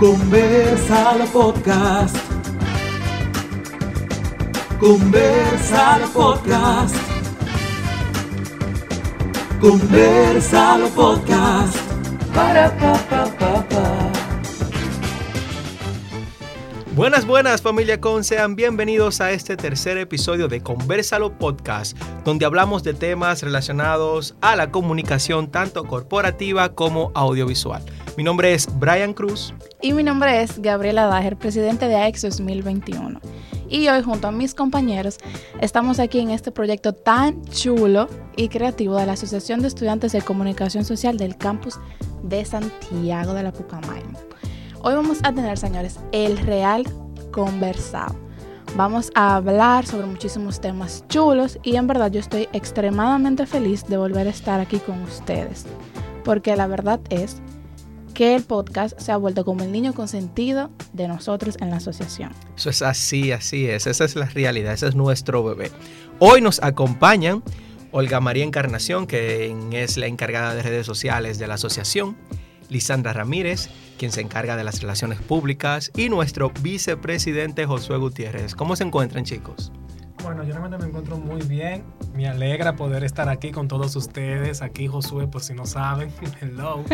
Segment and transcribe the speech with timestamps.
[0.00, 2.16] Conversalo Podcast.
[4.80, 6.96] Conversalo Podcast.
[9.60, 11.76] Conversalo Podcast.
[12.32, 14.10] Para pa pa pa pa.
[16.96, 21.94] Buenas, buenas familia con, sean bienvenidos a este tercer episodio de Conversalo Podcast,
[22.24, 27.82] donde hablamos de temas relacionados a la comunicación tanto corporativa como audiovisual.
[28.16, 29.54] Mi nombre es Brian Cruz.
[29.80, 33.20] Y mi nombre es Gabriela Dager, presidente de AEX 2021.
[33.68, 35.18] Y hoy junto a mis compañeros
[35.60, 40.22] estamos aquí en este proyecto tan chulo y creativo de la Asociación de Estudiantes de
[40.22, 41.78] Comunicación Social del campus
[42.22, 44.18] de Santiago de la Pucamaima.
[44.82, 46.84] Hoy vamos a tener, señores, el real
[47.30, 48.16] conversado.
[48.76, 53.96] Vamos a hablar sobre muchísimos temas chulos y en verdad yo estoy extremadamente feliz de
[53.96, 55.64] volver a estar aquí con ustedes.
[56.24, 57.40] Porque la verdad es
[58.20, 62.32] que el podcast se ha vuelto como el niño consentido de nosotros en la asociación.
[62.54, 65.70] Eso es así, así es, esa es la realidad, ese es nuestro bebé.
[66.18, 67.42] Hoy nos acompañan
[67.92, 72.14] Olga María Encarnación, que es la encargada de redes sociales de la asociación,
[72.68, 78.54] Lisandra Ramírez, quien se encarga de las relaciones públicas, y nuestro vicepresidente Josué Gutiérrez.
[78.54, 79.72] ¿Cómo se encuentran chicos?
[80.22, 81.84] Bueno, yo realmente me encuentro muy bien.
[82.14, 84.60] Me alegra poder estar aquí con todos ustedes.
[84.60, 86.12] Aquí Josué, por si no saben.
[86.42, 86.84] Hello.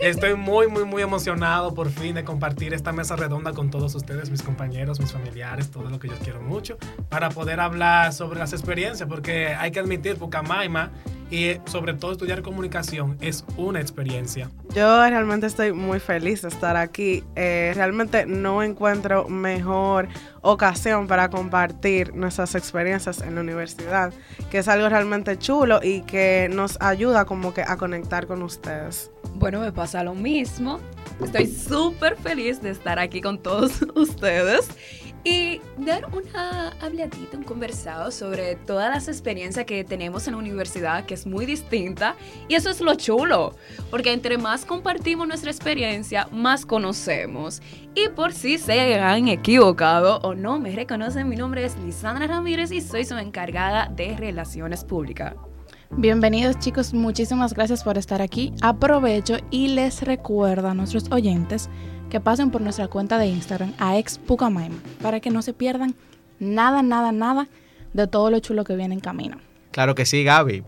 [0.00, 4.30] Estoy muy, muy, muy emocionado por fin de compartir esta mesa redonda con todos ustedes,
[4.30, 8.52] mis compañeros, mis familiares, todo lo que yo quiero mucho, para poder hablar sobre las
[8.52, 10.92] experiencias, porque hay que admitir, Pucamaima
[11.30, 14.50] y sobre todo estudiar comunicación es una experiencia.
[14.74, 17.24] Yo realmente estoy muy feliz de estar aquí.
[17.36, 20.08] Eh, realmente no encuentro mejor
[20.42, 24.12] ocasión para compartir nuestras experiencias en la universidad,
[24.50, 29.10] que es algo realmente chulo y que nos ayuda como que a conectar con ustedes.
[29.34, 30.80] Bueno, me pasa lo mismo.
[31.22, 34.68] Estoy súper feliz de estar aquí con todos ustedes
[35.24, 41.04] y dar una habladita, un conversado sobre todas las experiencias que tenemos en la universidad,
[41.06, 42.14] que es muy distinta.
[42.48, 43.54] Y eso es lo chulo,
[43.90, 47.60] porque entre más compartimos nuestra experiencia, más conocemos.
[47.94, 52.70] Y por si se han equivocado o no me reconocen, mi nombre es Lisandra Ramírez
[52.70, 55.34] y soy su encargada de Relaciones Públicas.
[55.90, 58.52] Bienvenidos chicos, muchísimas gracias por estar aquí.
[58.60, 61.70] Aprovecho y les recuerdo a nuestros oyentes
[62.10, 65.94] que pasen por nuestra cuenta de Instagram a expucamaima para que no se pierdan
[66.38, 67.48] nada, nada, nada
[67.92, 69.38] de todo lo chulo que viene en camino.
[69.72, 70.64] Claro que sí, Gaby.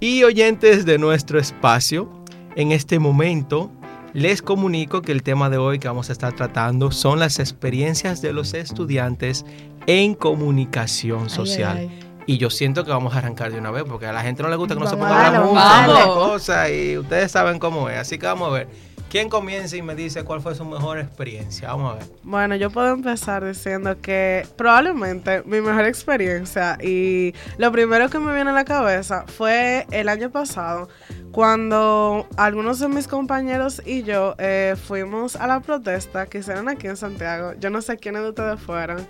[0.00, 2.10] Y oyentes de nuestro espacio,
[2.56, 3.70] en este momento
[4.12, 8.20] les comunico que el tema de hoy que vamos a estar tratando son las experiencias
[8.22, 9.44] de los estudiantes
[9.86, 11.76] en comunicación social.
[11.76, 12.10] Ay, ay, ay.
[12.26, 14.48] Y yo siento que vamos a arrancar de una vez porque a la gente no
[14.48, 16.16] le gusta que no se ponga a hablar vamos, mucho de vamos.
[16.16, 17.98] cosas y ustedes saben cómo es.
[17.98, 18.68] Así que vamos a ver.
[19.10, 21.66] ¿Quién comienza y me dice cuál fue su mejor experiencia?
[21.68, 22.04] Vamos a ver.
[22.22, 28.32] Bueno, yo puedo empezar diciendo que probablemente mi mejor experiencia y lo primero que me
[28.32, 30.88] viene a la cabeza fue el año pasado
[31.32, 36.86] cuando algunos de mis compañeros y yo eh, fuimos a la protesta que hicieron aquí
[36.86, 37.54] en Santiago.
[37.58, 39.06] Yo no sé quiénes de ustedes fueron.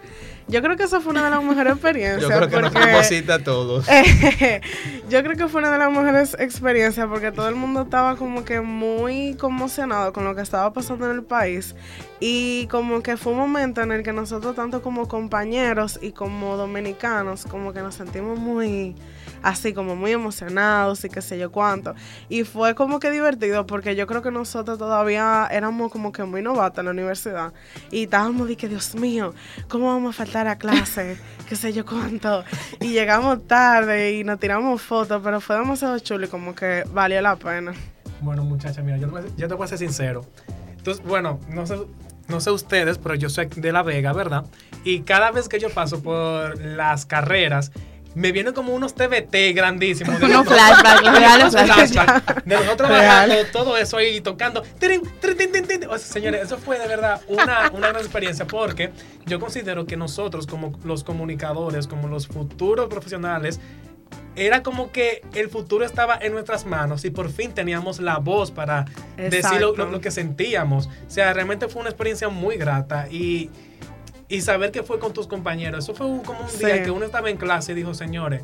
[0.49, 2.23] Yo creo que esa fue una de las mejores experiencias.
[2.23, 3.87] Yo creo que nos porque- deposita a todos.
[3.89, 4.61] Eh,
[5.11, 8.45] yo creo que fue una de las mejores experiencias porque todo el mundo estaba como
[8.45, 11.75] que muy conmocionado con lo que estaba pasando en el país.
[12.21, 16.57] Y como que fue un momento en el que nosotros tanto como compañeros y como
[16.57, 18.95] dominicanos como que nos sentimos muy
[19.43, 21.95] así como muy emocionados y qué sé yo cuánto.
[22.29, 26.43] Y fue como que divertido porque yo creo que nosotros todavía éramos como que muy
[26.43, 27.53] novatos en la universidad.
[27.91, 29.35] Y estábamos de que Dios mío
[29.69, 31.19] cómo vamos a faltar a clase
[31.49, 32.45] qué sé yo cuánto.
[32.81, 37.21] Y llegamos tarde y nos tiramos fotos pero fue demasiado chulo y como que valió
[37.21, 37.73] la pena
[38.21, 40.25] Bueno, muchacha, mira, yo, te voy a- yo te voy a ser sincero.
[40.77, 41.77] Entonces, bueno, no sé,
[42.29, 44.45] no sé ustedes, pero yo soy de La Vega, ¿verdad?
[44.85, 47.71] Y cada vez que yo paso por las carreras,
[48.15, 50.19] me vienen como unos TBT grandísimos.
[50.19, 52.45] de Unos flashbacks, los reales flashbacks.
[52.45, 54.63] De nosotros bajando todo eso ahí tocando.
[54.63, 58.91] O sea, señores, eso fue de verdad una, una gran experiencia porque
[59.27, 63.61] yo considero que nosotros como los comunicadores, como los futuros profesionales,
[64.37, 68.51] era como que el futuro estaba en nuestras manos y por fin teníamos la voz
[68.51, 68.85] para
[69.17, 69.77] decir lo, Exacto.
[69.77, 70.87] lo- lo que sentíamos.
[70.87, 73.51] O sea, realmente fue una experiencia muy grata y,
[74.29, 75.85] y saber que fue con tus compañeros.
[75.85, 78.43] Eso fue un- como un día que uno estaba en clase y dijo, señores,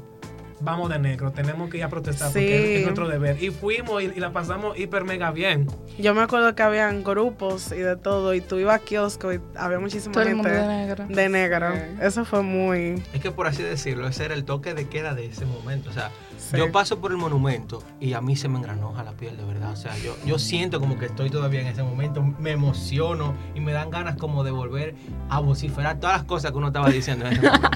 [0.60, 2.52] vamos de negro, tenemos que ir a protestar porque Sí.
[2.54, 3.42] es, es nuestro deber.
[3.42, 5.66] Y fuimos y, y la pasamos hiper mega bien.
[5.98, 9.40] Yo me acuerdo que habían grupos y de todo, y tú ibas a kiosco y
[9.56, 11.06] había muchísima Todo el gente mundo de negro.
[11.08, 11.68] de negro.
[11.74, 11.80] Sí.
[12.02, 13.02] Eso fue muy...
[13.12, 15.90] Es que por así decirlo, ese era el toque de queda de ese momento.
[15.90, 16.58] O sea, Sí.
[16.58, 19.72] Yo paso por el monumento y a mí se me engranoja la piel, de verdad.
[19.72, 23.60] O sea, yo, yo siento como que estoy todavía en ese momento, me emociono y
[23.60, 24.94] me dan ganas como de volver
[25.28, 27.68] a vociferar todas las cosas que uno estaba diciendo en ese momento.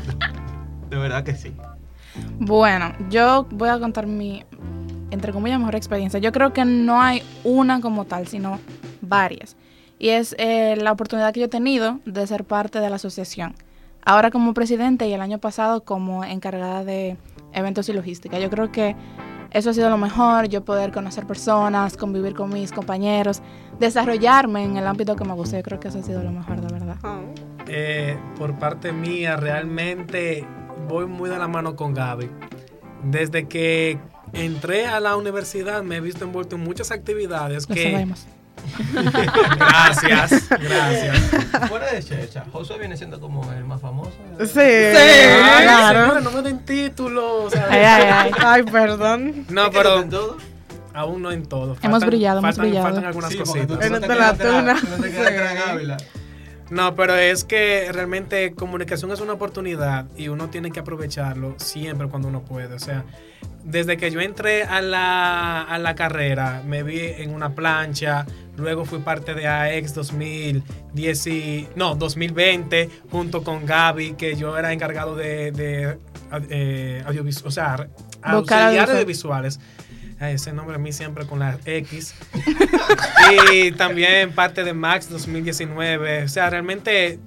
[0.91, 1.53] De verdad que sí.
[2.39, 4.45] Bueno, yo voy a contar mi,
[5.11, 6.21] entre comillas, mejor experiencia.
[6.21, 8.59] Yo creo que no hay una como tal, sino
[9.01, 9.57] varias.
[9.99, 13.55] Y es eh, la oportunidad que yo he tenido de ser parte de la asociación.
[14.03, 17.19] Ahora como presidente y el año pasado como encargada de
[17.53, 18.39] eventos y logística.
[18.39, 18.97] Yo creo que
[19.51, 23.43] eso ha sido lo mejor, yo poder conocer personas, convivir con mis compañeros,
[23.79, 25.57] desarrollarme en el ámbito que me gusta.
[25.57, 26.97] Yo creo que eso ha sido lo mejor, de verdad.
[27.67, 30.47] Eh, por parte mía, realmente
[30.89, 32.31] voy muy de la mano con Gaby.
[33.05, 33.99] Desde que
[34.33, 37.91] entré a la universidad me he visto envuelto en muchas actividades Lo que...
[37.93, 38.27] sabemos.
[39.57, 41.19] Gracias, gracias.
[41.69, 44.13] Fuera de Checha, Josué viene siendo como el más famoso.
[44.41, 46.21] Sí, Ay, claro.
[46.21, 47.55] no me den títulos.
[47.55, 48.31] Ay, ay, ay.
[48.45, 49.47] Ay, perdón.
[49.49, 50.37] No, ¿Es que pero en todo?
[50.93, 51.77] aún no en todo.
[51.83, 52.87] Hemos brillado, hemos faltan, brillado.
[52.89, 53.69] Faltan algunas Sí, cositas.
[53.69, 54.75] no En la tuna.
[54.75, 55.35] no te quedas Sí.
[55.35, 55.97] atrás, Ávila.
[56.71, 62.09] No, pero es que realmente comunicación es una oportunidad y uno tiene que aprovecharlo siempre
[62.09, 62.75] cuando uno puede.
[62.75, 63.05] O sea,
[63.65, 68.25] desde que yo entré a la, a la carrera, me vi en una plancha,
[68.57, 74.73] luego fui parte de AEX 2010, y- no, 2020, junto con Gaby, que yo era
[74.73, 75.99] encargado de, de
[76.51, 77.89] eh, audiovisual, o sea,
[78.23, 78.97] auxiliar audiovisual.
[78.99, 79.61] de visuales.
[79.61, 79.80] Ay,
[80.29, 82.15] ese nombre a mí siempre con la X.
[83.53, 86.25] y también parte de Max 2019.
[86.25, 87.19] O sea, realmente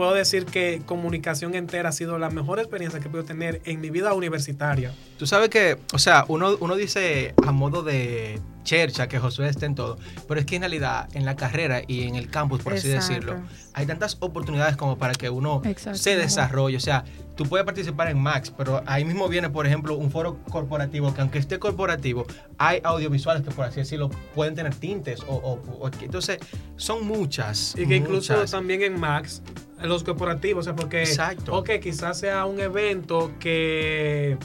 [0.00, 3.90] puedo decir que comunicación entera ha sido la mejor experiencia que puedo tener en mi
[3.90, 4.94] vida universitaria.
[5.18, 9.66] Tú sabes que, o sea, uno, uno dice a modo de chercha que Josué está
[9.66, 12.72] en todo, pero es que en realidad en la carrera y en el campus, por
[12.72, 13.12] así Exacto.
[13.14, 13.42] decirlo,
[13.74, 15.98] hay tantas oportunidades como para que uno Exacto.
[15.98, 16.78] se desarrolle.
[16.78, 17.04] O sea,
[17.36, 21.20] tú puedes participar en Max, pero ahí mismo viene, por ejemplo, un foro corporativo que
[21.20, 22.24] aunque esté corporativo,
[22.56, 25.20] hay audiovisuales que, por así decirlo, pueden tener tintes.
[25.28, 26.38] O, o- o- entonces,
[26.76, 27.74] son muchas.
[27.76, 28.50] Y que incluso muchas.
[28.52, 29.42] también en Max,
[29.82, 31.56] los corporativos, o sea, porque, Exacto.
[31.56, 34.36] ok, quizás sea un evento que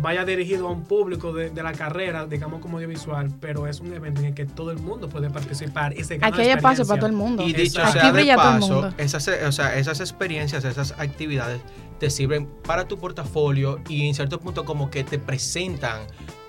[0.00, 3.92] vaya dirigido a un público de, de la carrera, digamos como audiovisual, pero es un
[3.92, 6.86] evento en el que todo el mundo puede participar y se gana Aquí hay espacio
[6.86, 7.42] para todo el mundo.
[7.42, 8.94] Y dicho sea Aquí de brilla todo el paso, mundo.
[8.98, 11.60] esas, eh, o sea, esas experiencias, esas actividades
[11.98, 16.02] te sirven para tu portafolio y en cierto punto como que te presentan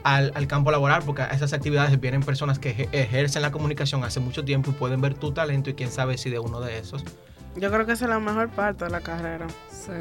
[0.03, 4.03] al, al campo laboral, porque a esas actividades vienen personas que eje- ejercen la comunicación
[4.03, 6.77] hace mucho tiempo y pueden ver tu talento y quién sabe si de uno de
[6.79, 7.03] esos.
[7.55, 9.47] Yo creo que esa es la mejor parte de la carrera.
[9.69, 9.91] Sí.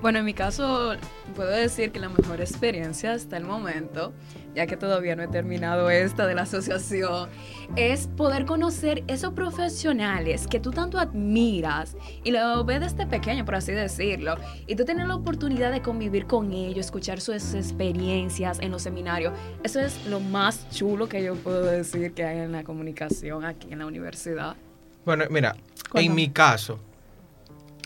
[0.00, 0.94] Bueno, en mi caso,
[1.34, 4.12] puedo decir que la mejor experiencia hasta el momento,
[4.54, 7.28] ya que todavía no he terminado esta de la asociación,
[7.76, 13.54] es poder conocer esos profesionales que tú tanto admiras y lo ves desde pequeño, por
[13.54, 14.36] así decirlo,
[14.66, 19.32] y tú tienes la oportunidad de convivir con ellos, escuchar sus experiencias en los seminarios.
[19.62, 23.68] Eso es lo más chulo que yo puedo decir que hay en la comunicación aquí
[23.72, 24.56] en la universidad.
[25.04, 25.56] Bueno, mira,
[25.92, 26.06] Cuéntame.
[26.06, 26.78] en mi caso,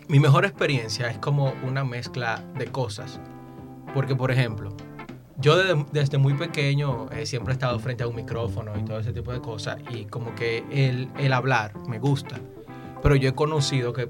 [0.08, 3.20] mi mejor experiencia es como una mezcla de cosas.
[3.92, 4.74] Porque, por ejemplo,
[5.38, 8.98] yo desde, desde muy pequeño eh, siempre he estado frente a un micrófono y todo
[9.00, 9.78] ese tipo de cosas.
[9.90, 12.38] Y como que el, el hablar me gusta.
[13.02, 14.08] Pero yo he conocido que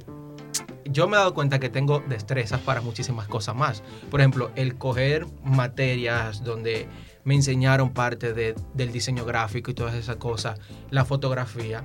[0.88, 3.82] yo me he dado cuenta que tengo destrezas para muchísimas cosas más.
[4.10, 6.86] Por ejemplo, el coger materias donde
[7.24, 10.60] me enseñaron parte de- del diseño gráfico y todas esas cosas,
[10.90, 11.82] la fotografía,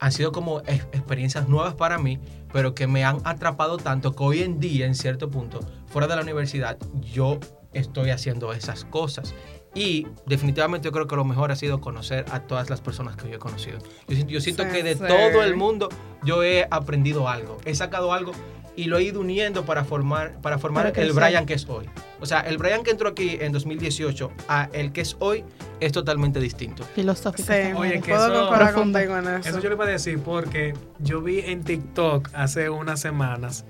[0.00, 2.18] han sido como ex- experiencias nuevas para mí,
[2.52, 6.16] pero que me han atrapado tanto que hoy en día, en cierto punto, fuera de
[6.16, 7.38] la universidad, yo
[7.72, 9.34] estoy haciendo esas cosas.
[9.72, 13.28] Y definitivamente yo creo que lo mejor ha sido conocer a todas las personas que
[13.28, 13.78] yo he conocido.
[14.08, 15.04] Yo, siento- yo siento Sí, que de sí.
[15.06, 15.88] todo el mundo
[16.24, 18.32] yo he aprendido algo, he sacado algo
[18.76, 21.12] y lo he ido uniendo para formar, para formar Para el.
[21.12, 21.86] Brian que es hoy.
[22.20, 25.44] O sea, el Brian que entró aquí en 2018 a el que es hoy
[25.80, 26.84] es totalmente distinto.
[26.94, 27.52] Filosófico.
[27.52, 27.72] Sí.
[27.76, 29.48] Oye, que puedo eso- contigo en eso.
[29.48, 33.64] Eso yo le iba a decir porque yo vi en TikTok hace unas semanas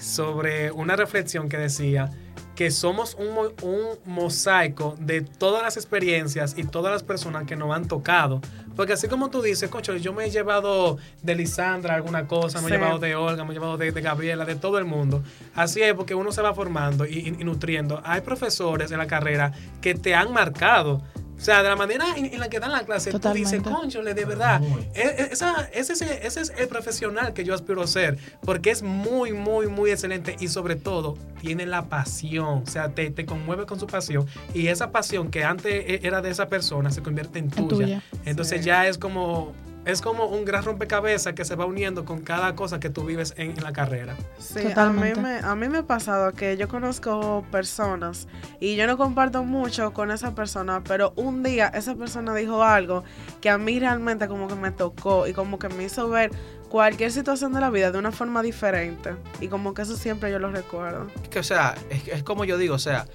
[0.00, 2.10] sobre una reflexión que decía
[2.54, 7.74] que somos un, un mosaico de todas las experiencias y todas las personas que nos
[7.74, 8.40] han tocado.
[8.76, 12.68] Porque así como tú dices, concho, yo me he llevado de Lisandra alguna cosa, me
[12.68, 15.22] he llevado de Olga, me he llevado de, de Gabriela, de todo el mundo.
[15.54, 18.00] Así es, porque uno se va formando y, y- y nutriendo.
[18.04, 21.02] Hay profesores en la carrera que te han marcado.
[21.36, 23.70] O sea, de la manera en, en la que dan la clase, tú dices, Totalmente.
[23.70, 24.60] conchole, de verdad,
[24.94, 28.70] e- e- esa- ese, ese- ese es el profesional que yo aspiro a ser, porque
[28.70, 33.26] es muy, muy, muy excelente y sobre todo tiene la pasión, o sea, te, te
[33.26, 37.02] conmueve con su pasión y esa pasión que antes e- era de esa persona se
[37.02, 37.68] convierte en En tuya.
[37.68, 38.02] tuya.
[38.24, 38.66] Entonces Sí.
[38.66, 39.52] ya es como
[39.86, 43.34] es como un gran rompecabezas que se va uniendo con cada cosa que tú vives
[43.36, 44.16] en, en la carrera.
[44.36, 48.26] Sí, a mí, me, a mí me ha pasado que yo conozco personas
[48.58, 53.04] y yo no comparto mucho con esa persona, pero un día esa persona dijo algo
[53.40, 56.32] que a mí realmente como que me tocó y como que me hizo ver
[56.68, 59.14] cualquier situación de la vida de una forma diferente.
[59.40, 61.06] Y como que eso siempre yo lo recuerdo.
[61.22, 63.06] Es que, o sea, es, es como yo digo, o sea,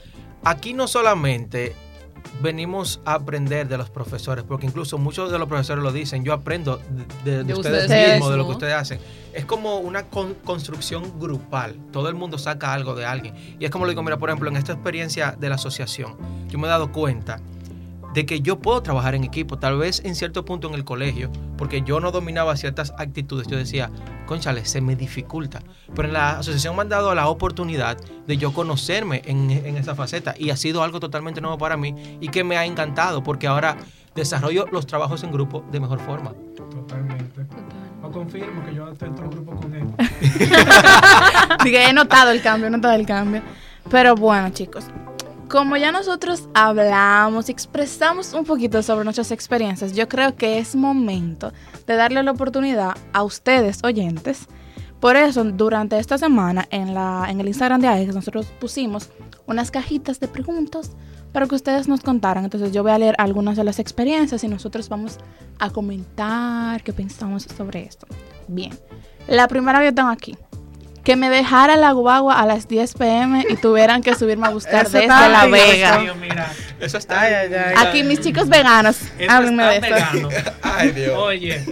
[0.45, 1.75] aquí no solamente
[2.41, 6.33] venimos a aprender de los profesores, porque incluso muchos de los profesores lo dicen, yo
[6.33, 6.77] aprendo
[7.23, 8.99] de, de- de De ustedes, ustedes mismos, de lo que ustedes hacen.
[9.33, 13.35] Es como una con- construcción grupal, todo el mundo saca algo de alguien.
[13.59, 16.15] Y es como lo digo, mira, por ejemplo, en esta experiencia de la asociación,
[16.49, 17.39] yo me he dado cuenta
[18.13, 21.31] de que yo puedo trabajar en equipo, tal vez en cierto punto en el colegio,
[21.57, 23.89] porque yo no dominaba ciertas actitudes, yo decía,
[24.25, 25.61] conchale, se me dificulta.
[25.95, 29.95] Pero en la asociación me han dado la oportunidad de yo conocerme en, en esa
[29.95, 33.47] faceta y ha sido algo totalmente nuevo para mí y que me ha encantado porque
[33.47, 33.77] ahora
[34.15, 36.33] desarrollo los trabajos en grupo de mejor forma.
[36.55, 37.45] Totalmente.
[38.01, 39.87] Lo confirmo que yo estoy en todo el grupo con él.
[41.63, 43.41] Diga, he notado el cambio, he notado el cambio.
[43.89, 44.85] Pero bueno, chicos,
[45.51, 50.77] como ya nosotros hablamos y expresamos un poquito sobre nuestras experiencias, yo creo que es
[50.77, 51.51] momento
[51.85, 54.47] de darle la oportunidad a ustedes, oyentes.
[55.01, 59.09] Por eso, durante esta semana, en, la, en el Instagram de AEX, nosotros pusimos
[59.45, 60.91] unas cajitas de preguntas
[61.33, 62.45] para que ustedes nos contaran.
[62.45, 65.17] Entonces, yo voy a leer algunas de las experiencias y nosotros vamos
[65.59, 68.07] a comentar qué pensamos sobre esto.
[68.47, 68.71] Bien,
[69.27, 70.37] la primera que tengo aquí
[71.03, 74.85] que me dejara la guagua a las 10 pm y tuvieran que subirme a buscar
[74.85, 75.97] Eso desde La Vega.
[75.99, 77.21] Dios, mira, Eso está.
[77.21, 77.75] Ay, ay, ay.
[77.77, 79.93] Aquí mis chicos veganos, háblenme de esto.
[79.93, 80.29] vegano.
[80.61, 81.17] Ay, Dios.
[81.17, 81.63] Oye.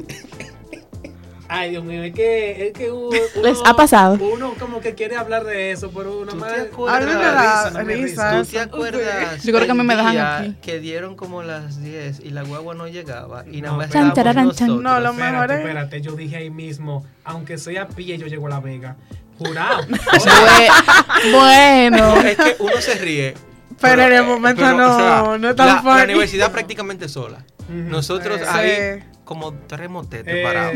[1.51, 3.09] Ay, Dios mío, es que, es que uno,
[3.43, 4.19] ¿Les ha pasado?
[4.21, 6.51] Uno como que quiere hablar de eso, pero uno ¿Tú más.
[6.51, 8.41] A me da da risa, no me risa.
[8.43, 9.43] ¿Tú te acuerdas?
[9.43, 10.55] Yo creo que a mí me dejan aquí.
[10.61, 14.13] Que dieron como las 10 y la guagua no llegaba y nada No, más Chan,
[14.13, 14.35] chan.
[14.83, 18.45] No, lo Espérate, mejor es- espérate, yo dije ahí mismo, aunque sea pie, yo llego
[18.45, 18.95] a La Vega.
[19.39, 19.83] Jurado.
[19.87, 23.33] Bue- bueno, Es que uno se ríe.
[23.81, 27.43] Pero en el eh, momento pero, no, no es tan la, la universidad prácticamente sola.
[27.69, 28.45] Nosotros Sí.
[28.49, 30.75] ahí como tres motetes Eh, parados.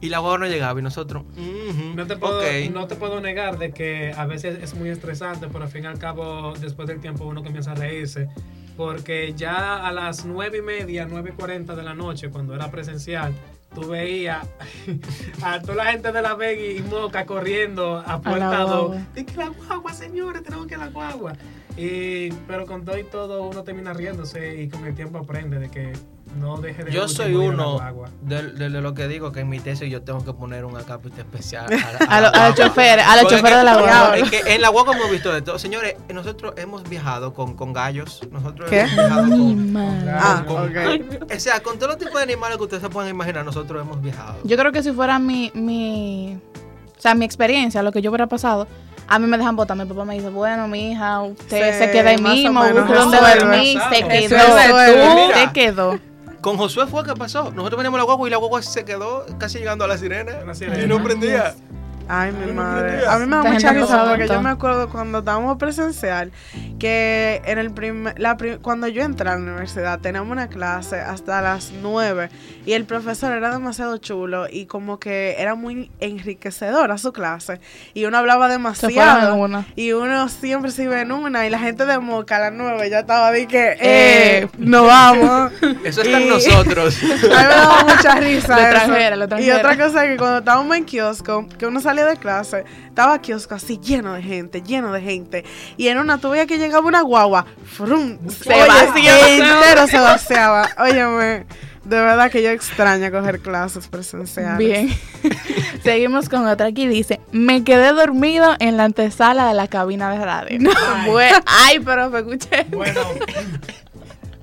[0.00, 1.24] Y la guagua no llegaba y nosotros.
[1.36, 2.70] ujú, No te, puedo, ok.
[2.72, 5.86] no te puedo negar de que a veces es muy estresante, pero al fin y
[5.86, 8.28] al cabo, después del tiempo, uno comienza a reírse.
[8.76, 13.32] Porque ya a las nueve y media, 9.40 de la noche, cuando era presencial,
[13.72, 14.46] tú veías
[15.42, 18.68] a toda la gente de la Vega y Moca corriendo a puerta la 2.
[18.88, 19.06] guagua.
[19.14, 21.32] De que la guagua, señores, tenemos que la guagua.
[21.76, 25.70] Y, pero con todo y todo, uno termina riéndose y con el tiempo aprende de
[25.70, 25.92] que
[26.36, 27.80] no deje de Yo soy a uno
[28.22, 30.76] de, de- de lo que digo que en mi tesis yo tengo que poner un
[30.76, 31.66] acápite especial
[32.08, 34.16] a, a los choferes, a los Porque choferes de la guagua.
[34.18, 35.58] es que en la guagua hemos visto de todo.
[35.58, 38.20] Señores, nosotros hemos viajado con, con gallos.
[38.30, 38.80] Nosotros ¿Qué?
[38.80, 39.74] hemos viajado con.
[40.08, 40.72] Ah, con-.
[41.36, 44.00] O sea, con todos los tipos de animales que ustedes se puedan imaginar, nosotros hemos
[44.02, 44.36] viajado.
[44.44, 46.38] Yo creo que si fuera mi, mi,
[46.96, 48.66] o sea, mi experiencia, lo que yo hubiera pasado,
[49.06, 49.76] a mí me dejan botar.
[49.76, 53.18] Mi papá me dice, bueno, mi hija, usted Sí, se queda ahí mismo, busca donde
[53.18, 54.56] dormir, se quedó,
[55.34, 55.98] se quedó.
[56.44, 57.44] Con Josué fue que pasó.
[57.52, 60.40] Nosotros veníamos a la guagua y la guagua se quedó casi llegando a la sirena.
[60.42, 60.82] A la sirena.
[60.82, 61.54] Y no prendía.
[62.08, 63.06] Ay, mi madre.
[63.06, 66.32] A mí me da mucha risa porque yo me acuerdo cuando estábamos presencial
[66.78, 71.40] que en el primer, la cuando yo entré a la universidad teníamos una clase hasta
[71.40, 72.28] las 9
[72.66, 77.60] y el profesor era demasiado chulo y como que era muy enriquecedora su clase
[77.94, 79.66] y uno hablaba demasiado una.
[79.76, 82.90] y uno siempre se iba en una y la gente de Moca a las 9
[82.90, 84.48] ya estaba de que eh, Eh.
[84.58, 85.52] no vamos.
[85.84, 86.98] Eso está en nosotros.
[87.02, 89.16] A mí me daba mucha risa.
[89.16, 92.16] Lo lo Y otra cosa es que cuando estábamos en kiosco, que uno salía de
[92.16, 95.44] clase, estaba kiosco así lleno de gente, lleno de gente.
[95.76, 99.12] Y en una tuve que llegaba una guagua, frum, Se vació.
[99.26, 100.68] entero se vaciaba.
[100.78, 101.46] Óyeme,
[101.84, 104.58] de verdad que yo extraño coger clases presenciales.
[104.58, 104.88] Bien.
[105.82, 106.86] Seguimos con otra aquí.
[106.86, 110.58] Dice, me quedé dormido en la antesala de la cabina de radio.
[110.76, 111.06] Ay.
[111.10, 112.64] Bue- Ay, pero me escuché.
[112.70, 113.00] Bueno,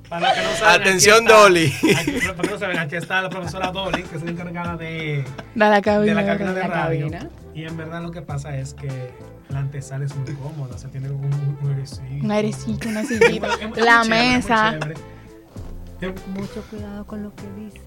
[0.08, 1.74] para los que no saben, Atención, está- Dolly.
[1.98, 4.76] aquí- para los que no saben, aquí está la profesora Dolly, que es la encargada
[4.78, 6.14] de, De la de cabina.
[6.14, 7.00] la de cabina de La radio.
[7.10, 7.30] cabina.
[7.54, 9.14] Y en verdad lo que pasa es que
[9.50, 11.26] la antesala es muy cómoda, o sea, tiene un,
[11.62, 12.26] un airecito.
[12.26, 13.48] Un airecito, una sillita.
[13.76, 14.78] La chévere, mesa.
[16.28, 17.82] Mucho cuidado con lo que dicen.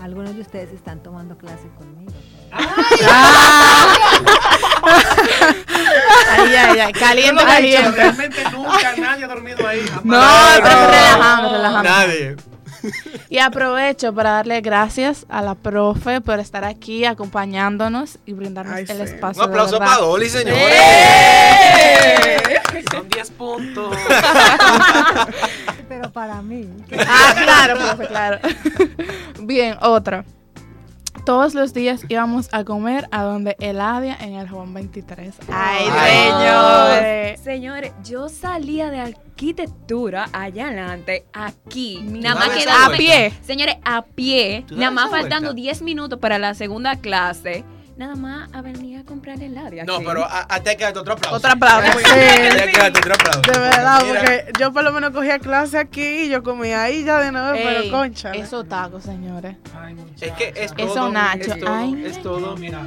[0.00, 2.12] Algunos de ustedes están tomando clase conmigo.
[6.30, 6.92] Ay, ay, ay.
[6.92, 7.90] Caliente, caliente.
[7.90, 9.80] Realmente nunca nadie ha dormido ahí.
[9.86, 10.04] jamás.
[10.04, 11.90] No, pero relajando, relajando.
[11.90, 12.36] Nadie.
[13.30, 18.86] Y aprovecho para darle gracias a la profe por estar aquí acompañándonos y brindarnos Ay,
[18.88, 19.14] el sí.
[19.14, 19.42] espacio.
[19.42, 19.96] Un aplauso para.
[19.96, 20.58] Dolly, señores.
[20.58, 22.36] ¡Eh!
[22.90, 23.96] Son 10 puntos.
[25.88, 26.68] Pero para mí,
[27.06, 28.38] Ah, claro, profe, claro.
[29.40, 30.24] Bien, otra.
[31.28, 35.34] Todos los días íbamos a comer a donde Eladia en el Juan 23.
[35.52, 37.40] ¡Ay, Ay, señores!
[37.42, 43.32] Señores, yo salía de arquitectura allá adelante, aquí, nada más ¿Sabes quedaba a pie.
[43.42, 45.60] Señores, a pie, ¿Tú nada más faltando vuelta?
[45.60, 47.62] 10 minutos para la segunda clase,
[47.98, 49.70] nada más a venir a comprar helado.
[49.70, 51.36] de No, pero a, a ti hay que darte otro aplauso.
[51.36, 51.98] Otro aplauso.
[51.98, 53.40] Sí, hay que darte otro aplauso.
[53.52, 57.18] De verdad, porque yo por lo menos cogía clase aquí y yo comía ahí ya
[57.18, 58.32] de nuevo, Ey, pero concha.
[58.32, 59.56] Esos tacos, señores.
[59.76, 60.86] Ay, Es que es todo.
[60.86, 61.54] Eso, Nacho.
[61.54, 61.74] Es todo.
[61.74, 62.40] Ay, es todo.
[62.40, 62.82] No, mira,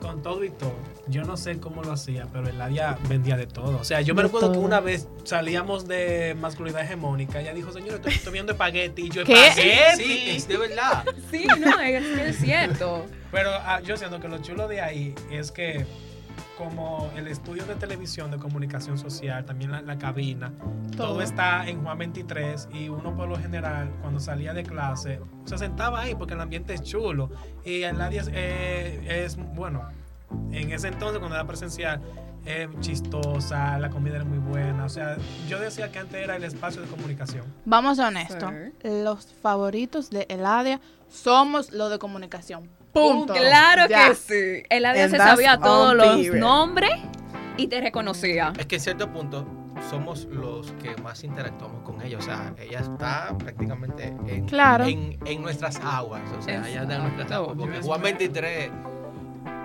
[0.00, 0.74] con todo y todo,
[1.06, 3.78] yo no sé cómo lo hacía, pero el área vendía de todo.
[3.78, 7.40] O sea, yo me De recuerdo que una vez salíamos de masculinidad hegemónica.
[7.40, 9.02] Ella dijo, señor, estoy, estoy viendo espagueti.
[9.02, 9.46] Y yo, ¿Qué?
[9.46, 10.02] espagueti.
[10.02, 11.04] Sí, es de verdad.
[11.30, 13.06] Sí, no, es, es cierto.
[13.30, 15.86] Pero ah, yo siento que lo chulo de ahí es que
[16.56, 20.52] como el estudio de televisión de comunicación social, también la, la cabina,
[20.96, 21.14] todo.
[21.14, 21.22] Todo.
[21.22, 26.00] está en Juan 23 y uno por lo general cuando salía de clase se sentaba
[26.00, 27.30] ahí porque el ambiente es chulo
[27.64, 29.88] y el área es, eh, es, bueno,
[30.52, 32.00] en ese entonces cuando era presencial
[32.44, 35.16] es chistosa, la comida era muy buena, o sea,
[35.48, 37.44] yo decía que antes era el espacio de comunicación.
[37.64, 38.52] Vamos honestos.
[38.82, 42.68] Los favoritos de Eladia somos los de comunicación.
[42.92, 43.32] Punto.
[43.34, 44.08] Claro Ya.
[44.08, 44.62] que sí.
[44.68, 46.36] El And se sabía todos los period.
[46.36, 46.92] nombres
[47.56, 48.52] y te reconocía.
[48.58, 49.46] Es que en cierto punto
[49.88, 52.18] somos los que más interactuamos con ella.
[52.18, 54.84] O sea, ella está prácticamente en, Claro.
[54.84, 56.22] en, en nuestras aguas.
[56.38, 57.56] O sea, ella está en nuestras aguas.
[57.56, 58.70] Porque Juan espero- 23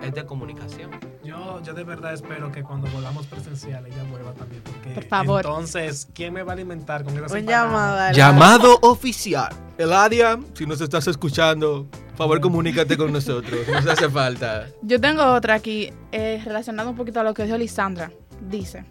[0.04, 0.92] es de comunicación.
[1.24, 4.62] Yo, yo de verdad espero que cuando volvamos presencial ella vuelva también.
[4.64, 5.42] Porque Por favor.
[5.46, 8.12] entonces, ¿quién me va a alimentar con esas Un llamado.
[8.14, 9.50] Llamado oficial.
[9.78, 13.68] Eladia, si nos estás escuchando, favor comunícate con nosotros.
[13.68, 14.68] Nos hace falta.
[14.84, 18.12] Yo tengo otra aquí, eh, relacionada un poquito a lo que dijo Lisandra.
[18.42, 18.86] Dice,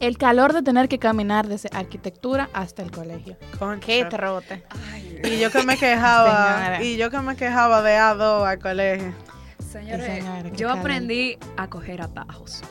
[0.00, 3.36] el calor de tener que caminar desde arquitectura hasta el colegio.
[3.58, 3.86] Concha.
[3.86, 4.62] Qué trote.
[5.24, 6.82] Y yo que me quejaba, Señora.
[6.84, 9.12] y yo que me quejaba de A2 al colegio.
[9.58, 12.62] Señores, señora, yo aprendí a coger atajos.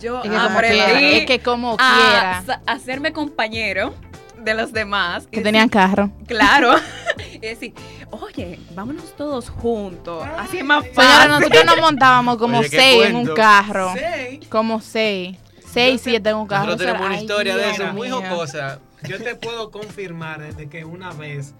[0.00, 2.62] Yo Es que como aprendí quiera, es que como a quiera.
[2.66, 3.94] hacerme compañero
[4.38, 5.26] de los demás.
[5.30, 6.10] Que tenían carro.
[6.26, 6.72] Claro.
[7.34, 7.74] y decir,
[8.10, 10.26] oye, vámonos todos juntos.
[10.38, 11.28] Así es más Señora, fácil.
[11.30, 13.92] nosotros nos montábamos como Oye, seis en un carro.
[13.94, 14.40] Sí.
[14.48, 15.36] Como seis.
[15.70, 16.64] Seis, siete en un carro.
[16.66, 18.80] Nosotros tenemos una Ay, historia de eso muy jocosa.
[19.06, 21.54] Yo te puedo confirmar eh, de que una vez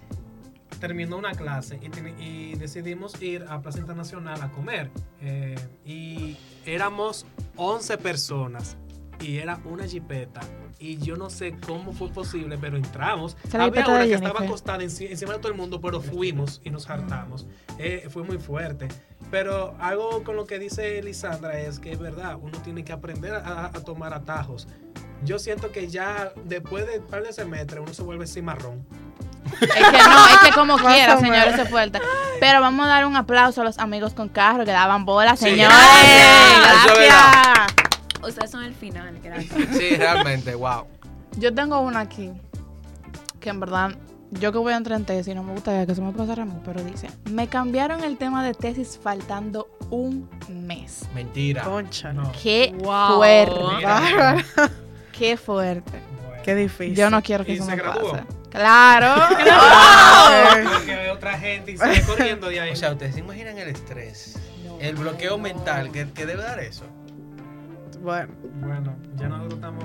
[0.80, 4.90] terminó una clase y, y decidimos ir a Plaza Internacional a comer.
[5.20, 8.76] eh, y éramos 11 personas
[9.20, 10.40] y era una jipeta.
[10.78, 13.36] Y yo no sé cómo fue posible, pero entramos.
[13.52, 14.26] Había jipeta una que Jennifer.
[14.28, 17.46] estaba acostada enci- encima de todo el mundo, pero fuimos y nos hartamos.
[17.78, 18.88] Eh, fue muy fuerte.
[19.30, 23.34] Pero algo con lo que dice Lisandra es que es verdad, uno tiene que aprender
[23.34, 24.66] a, a tomar atajos.
[25.22, 28.86] Yo siento que ya después de un par de semestres uno se vuelve cimarrón.
[29.60, 32.00] Es que no, es que como quiera, señores, se fuerte.
[32.40, 35.44] Pero vamos a dar un aplauso a los amigos con carro que daban bola, Sí,
[35.50, 35.76] señores.
[35.76, 36.84] gracias.
[36.84, 37.66] Eso es Gracias.
[38.22, 39.68] Ustedes son el final, gracias.
[39.76, 40.84] Sí, realmente, wow.
[41.36, 42.30] Yo tengo una aquí
[43.40, 43.92] que en verdad,
[44.32, 46.46] yo que voy a entrar en tesis, no me gustaría que se me pasara a
[46.46, 51.04] mí, pero dice, me cambiaron el tema de tesis faltando un mes.
[51.14, 51.62] Mentira.
[51.64, 52.12] Concha.
[52.12, 52.30] No.
[52.42, 53.16] Qué Wow.
[53.16, 53.60] fuerte.
[53.76, 54.36] Mira.
[55.12, 55.90] Qué fuerte.
[56.26, 56.42] Bueno.
[56.44, 56.94] Qué difícil.
[56.96, 58.12] Yo no quiero que ¿Y eso se me graduó?
[58.12, 58.24] pase.
[58.50, 59.14] Claro.
[59.16, 62.72] Ay, Porque hay otra gente y sigue corriendo de ahí.
[62.72, 64.38] O sea, ustedes se imaginan el estrés,
[64.80, 66.84] el bloqueo mental que, que debe dar eso.
[68.00, 69.84] Bueno, bueno, ya nosotros estamos.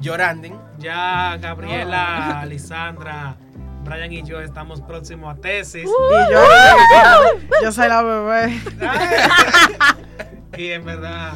[0.00, 0.74] Llorando.
[0.78, 3.36] Ya Gabriela, Lisandra,
[3.84, 5.84] Brian y yo estamos próximos a tesis.
[5.84, 5.86] y
[6.32, 6.42] yo,
[7.62, 8.60] yo soy la bebé.
[10.56, 11.32] y en verdad,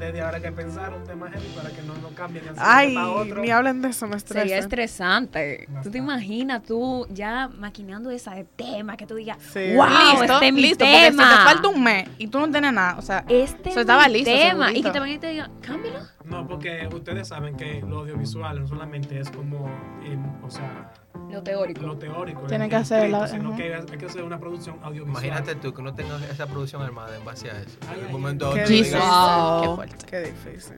[0.00, 3.08] desde ahora que pensar un tema heavy para que no nos cambien así Ay, para
[3.10, 3.42] otro.
[3.42, 4.58] ni hablen de eso, me Sería estresa.
[4.58, 5.64] estresante.
[5.66, 5.90] ¿Tú Bastante.
[5.90, 9.74] te imaginas tú ya maquinando ese tema que tú digas, Sí.
[9.76, 11.22] wow, listo, este es mi listo, porque tema?
[11.30, 14.06] si te falta un mes y tú no tienes nada, o sea, Este Eso estaba
[14.08, 14.72] mi listo, tema.
[14.72, 14.88] Y segurito.
[14.88, 15.98] que te vayan y te digan, cámbialo.
[16.24, 19.68] No, porque ustedes saben que lo audiovisual no solamente es como,
[20.04, 20.92] en, o sea,
[21.30, 21.82] Lo teórico.
[21.86, 22.42] lo teórico.
[22.42, 23.56] Tienen el que hacer escrito, la- sino ajá.
[23.56, 25.24] que hay, hay que hacer una producción audiovisual.
[25.24, 27.78] Imagínate tú que no tengas esa producción armada en base a eso.
[27.88, 28.98] Ay, En ay, un momento a qué otro difícil.
[28.98, 29.60] Wow.
[29.62, 30.06] qué fuerte.
[30.06, 30.76] Qué difícil.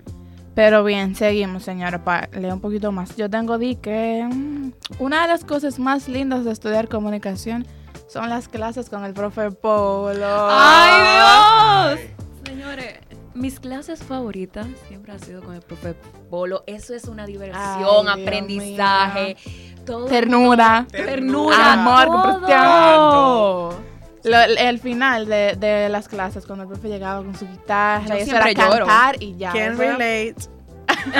[0.55, 3.17] Pero bien, seguimos, señora, para leer un poquito más.
[3.17, 7.67] Yo tengo di que mm, una de las cosas más lindas de estudiar comunicación
[8.09, 10.27] son las clases con el profe Polo.
[10.51, 12.11] ¡Ay, Dios!
[12.45, 12.99] Señores,
[13.35, 15.95] mis clases favoritas siempre han sido con el profe
[16.29, 16.65] Polo.
[16.67, 19.37] Eso es una diversión, Ay, Dios aprendizaje,
[19.85, 20.07] todo.
[20.07, 23.79] Ternura, Ternura, amor, todo.
[24.25, 28.17] Lo- el final de, de las clases, cuando el profe llegaba con su guitarra, Yo
[28.17, 28.87] y eso era lloro.
[28.87, 29.53] cantar y ya.
[29.53, 30.35] Can relate.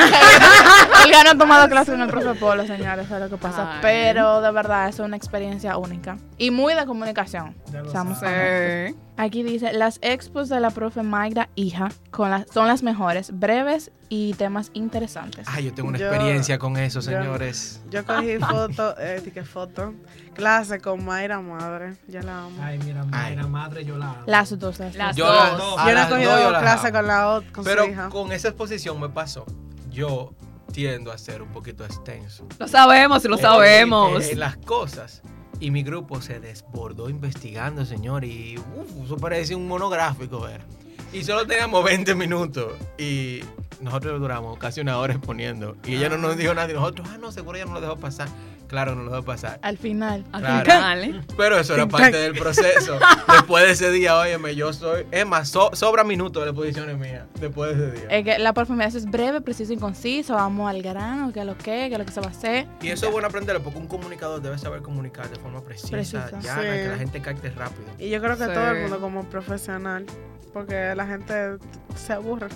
[1.05, 3.75] Olga no ha tomado clases en el profe Polo, señores, es lo que pasa.
[3.75, 3.79] Ay.
[3.83, 6.17] Pero de verdad es una experiencia única.
[6.39, 7.55] Y muy de comunicación.
[7.73, 8.95] Ya lo Seamos sabes.
[9.25, 13.93] Aquí dice, las expos de la profe Mayra Hija con las- son las mejores, breves
[14.09, 15.47] y temas interesantes.
[15.49, 17.81] Ah, yo tengo una Yo- experiencia con eso, yo- señores.
[17.89, 19.95] Yo cogí foto, eh, que foto,
[20.35, 21.95] clase con Mayra Madre.
[22.09, 22.57] Yo la amo.
[22.61, 23.37] Ay, mira, Ay.
[23.37, 24.23] mira, madre, yo la amo.
[24.27, 24.81] Las dos.
[24.81, 25.17] las Las dos.
[25.17, 25.35] Yo dos.
[25.37, 26.97] las- a yo no he las dos cogido yo las clase amo.
[26.99, 28.09] con la otra, con Pero su hija.
[28.09, 29.47] con esa exposición me pasó.
[29.89, 30.33] Yo
[30.73, 32.45] tiendo a ser un poquito extenso.
[32.59, 34.25] Lo sabemos, lo Eh, sabemos.
[34.25, 35.23] eh, las cosas.
[35.63, 38.25] Y mi grupo se desbordó investigando, señor.
[38.25, 40.65] Y uf, eso parecía un monográfico, era.
[41.13, 42.73] Y solo teníamos 20 minutos.
[42.99, 43.43] Y
[43.81, 45.77] nosotros duramos casi una hora exponiendo.
[45.87, 46.69] Y ella no nos dijo nada.
[46.69, 48.27] Y nosotros, ah, no, seguro ella no lo dejó pasar.
[48.73, 49.59] Claro, no lo dejó pasar.
[49.61, 50.25] Al final.
[50.33, 50.65] Al Claro.
[50.65, 51.21] final, ¿eh?
[51.37, 52.99] Pero eso era parte del proceso.
[53.31, 55.05] Después de ese día, óyeme, yo soy.
[55.11, 57.25] Es más, so- sobra minutos de las exposiciones mías.
[57.39, 58.09] Después de ese día.
[58.19, 58.55] Es que la
[58.87, 61.99] dice, es breve, preciso y conciso, vamos al grano, qué es lo que, qué es
[61.99, 62.67] lo que se va a hacer.
[62.81, 66.31] Y eso es bueno aprenderlo porque un comunicador debe saber comunicar de forma precisa, Precisa.
[66.41, 66.69] llana, Sí.
[66.79, 67.85] que la gente capte rápido.
[67.99, 68.51] Y yo creo que Sí.
[68.55, 70.07] todo el mundo como profesional,
[70.55, 71.59] porque la gente
[71.95, 72.49] se aburre.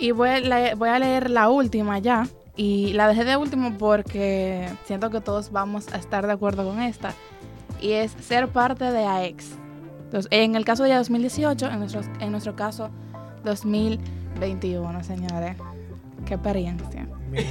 [0.00, 2.26] Y a, voy a leer la última ya.
[2.56, 6.80] Y la dejé de último porque siento que todos vamos a estar de acuerdo con
[6.80, 7.14] esta.
[7.80, 9.52] Y es ser parte de AEX.
[10.04, 12.90] Entonces, en el caso de ella 2018, en nuestro, en nuestro caso
[13.44, 15.56] 2021, señores.
[16.26, 17.08] Qué experiencia.
[17.30, 17.44] Mira.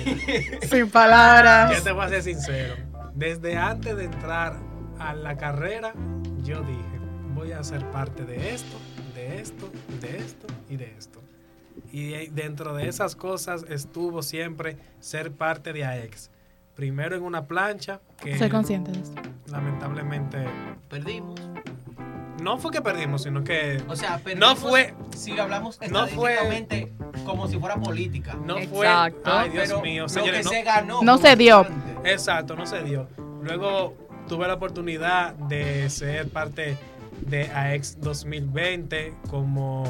[0.70, 1.76] Sin palabras.
[1.76, 2.76] Yo te voy a ser sincero.
[3.16, 4.58] Desde antes de entrar
[5.00, 5.94] a la carrera,
[6.44, 7.00] yo dije,
[7.34, 8.78] voy a ser parte de esto,
[9.16, 11.22] de esto, de esto y de esto.
[11.92, 16.30] Y de- dentro de esas cosas estuvo siempre ser parte de AEX.
[16.76, 19.22] Primero en una plancha que Soy consciente de esto.
[19.48, 20.38] lamentablemente
[20.90, 21.40] Perdimos.
[22.42, 26.38] no fue que perdimos, sino que O sea, no fue si hablamos no fue-
[27.26, 28.36] como si fuera política.
[28.46, 29.22] no fue Exacto.
[29.32, 31.02] ay Dios Pero mío, lo señores, que no- se ganó.
[31.04, 31.58] No se dio.
[31.60, 32.12] bastante.
[32.12, 33.08] Exacto, no se dio.
[33.44, 33.96] Luego
[34.28, 36.78] tuve la oportunidad de ser parte
[37.20, 39.84] de AEX 2020 como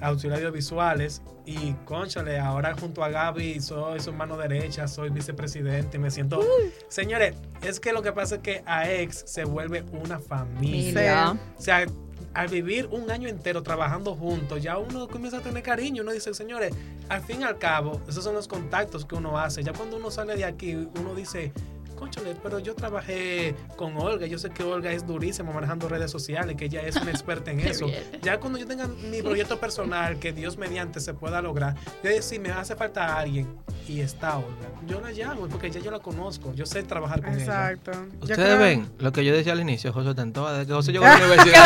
[0.00, 6.10] auxiliario visuales y conchale, ahora junto a Gaby soy su mano derecha, soy vicepresidente, me
[6.10, 6.40] siento...
[6.88, 11.32] Señores, es que lo que pasa es que AEX se vuelve una familia.
[11.32, 11.36] Mira.
[11.58, 11.86] O sea,
[12.34, 16.02] al vivir un año entero trabajando juntos, ya uno comienza a tener cariño.
[16.02, 16.72] Uno dice, señores,
[17.08, 19.62] al fin y al cabo, esos son los contactos que uno hace.
[19.62, 21.52] Ya cuando uno sale de aquí, uno dice,
[22.00, 24.26] conchale, pero yo trabajé con Olga.
[24.26, 27.60] Yo sé que Olga es durísima manejando redes sociales, que ella es una experta en
[27.68, 27.86] eso.
[27.86, 28.02] bien.
[28.22, 32.38] Ya cuando yo tenga mi proyecto personal, que Dios mediante se pueda lograr, yo si
[32.40, 33.46] me hace falta alguien
[33.86, 36.52] y está Olga, yo la llamo porque ya yo la conozco.
[36.54, 37.42] Yo sé trabajar con ella.
[37.42, 37.92] Exacto.
[38.20, 41.04] Ustedes creo- ven lo que yo decía al inicio, José Tantoa, desde que José llegó
[41.04, 41.64] a la universidad.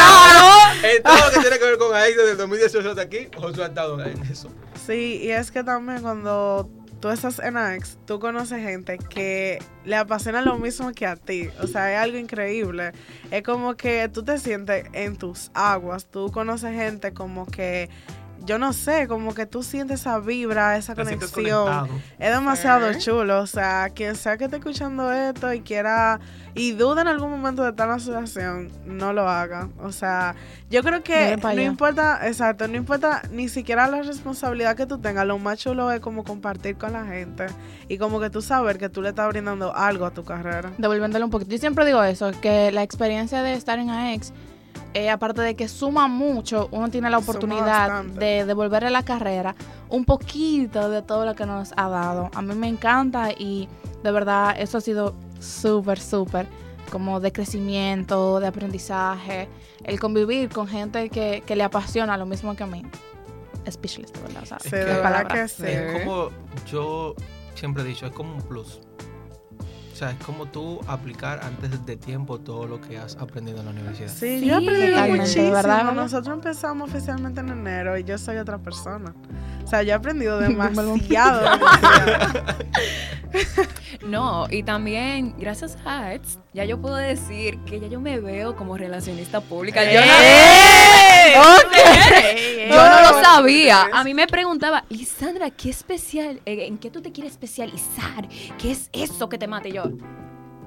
[0.82, 3.62] En todo lo que tiene que ver con AIC desde el 2018 hasta aquí, José
[3.62, 4.48] ha estado en eso.
[4.86, 6.68] Sí, y es que también cuando
[7.04, 11.50] tú estás en AX, tú conoces gente que le apasiona lo mismo que a ti.
[11.60, 12.92] O sea, es algo increíble.
[13.30, 16.06] Es como que tú te sientes en tus aguas.
[16.06, 17.90] Tú conoces gente como que,
[18.44, 21.88] yo no sé, como que tú sientes esa vibra, esa Te conexión.
[22.18, 23.40] Es demasiado chulo.
[23.40, 26.20] O sea, quien sea que esté escuchando esto y quiera
[26.54, 29.68] y duda en algún momento de estar en la asociación, no lo haga.
[29.82, 30.36] O sea,
[30.70, 35.26] yo creo que no importa, exacto, no importa ni siquiera la responsabilidad que tú tengas.
[35.26, 37.46] Lo más chulo es como compartir con la gente
[37.88, 40.70] y como que tú saber que tú le estás brindando algo a tu carrera.
[40.78, 41.50] devolviéndole un poquito.
[41.50, 44.32] Yo siempre digo eso, que la experiencia de estar en AEX,
[44.94, 49.54] eh, aparte de que suma mucho, uno tiene la oportunidad de devolverle a la carrera
[49.90, 52.30] un poquito de todo lo que nos ha dado.
[52.34, 53.68] A mí me encanta y
[54.02, 56.46] de verdad eso ha sido súper, súper
[56.90, 59.48] como de crecimiento, de aprendizaje,
[59.84, 62.82] el convivir con gente que, que le apasiona lo mismo que a mí.
[63.70, 64.42] Speechless, de verdad.
[64.42, 65.64] o sea, Sí, que- de verdad que sí.
[65.66, 66.28] Es como
[66.70, 67.14] yo
[67.54, 68.80] siempre he dicho, es como un plus.
[69.94, 73.66] O sea, es como tú aplicar antes de tiempo todo lo que has aprendido en
[73.66, 74.08] la universidad.
[74.08, 75.52] Sí, Sí, yo he aprendido totalmente, muchísimo.
[75.52, 75.94] ¿verdad?
[75.94, 79.14] Nosotros empezamos oficialmente en enero y yo soy otra persona.
[79.64, 81.42] O sea, yo he aprendido demasiado.
[81.48, 82.44] demasiado.
[84.06, 88.54] No, y también, gracias a Ads, ya yo puedo decir que ya yo me veo
[88.54, 89.82] como relacionista pública.
[89.90, 91.34] Yo no, ¡Eh!
[92.68, 93.88] yo no lo sabía.
[93.92, 98.28] A mí me preguntaba, Lisandra, ¿qué especial, eh, en qué tú te quieres especializar?
[98.58, 99.70] ¿Qué es eso que te mate?
[99.70, 99.84] Y yo,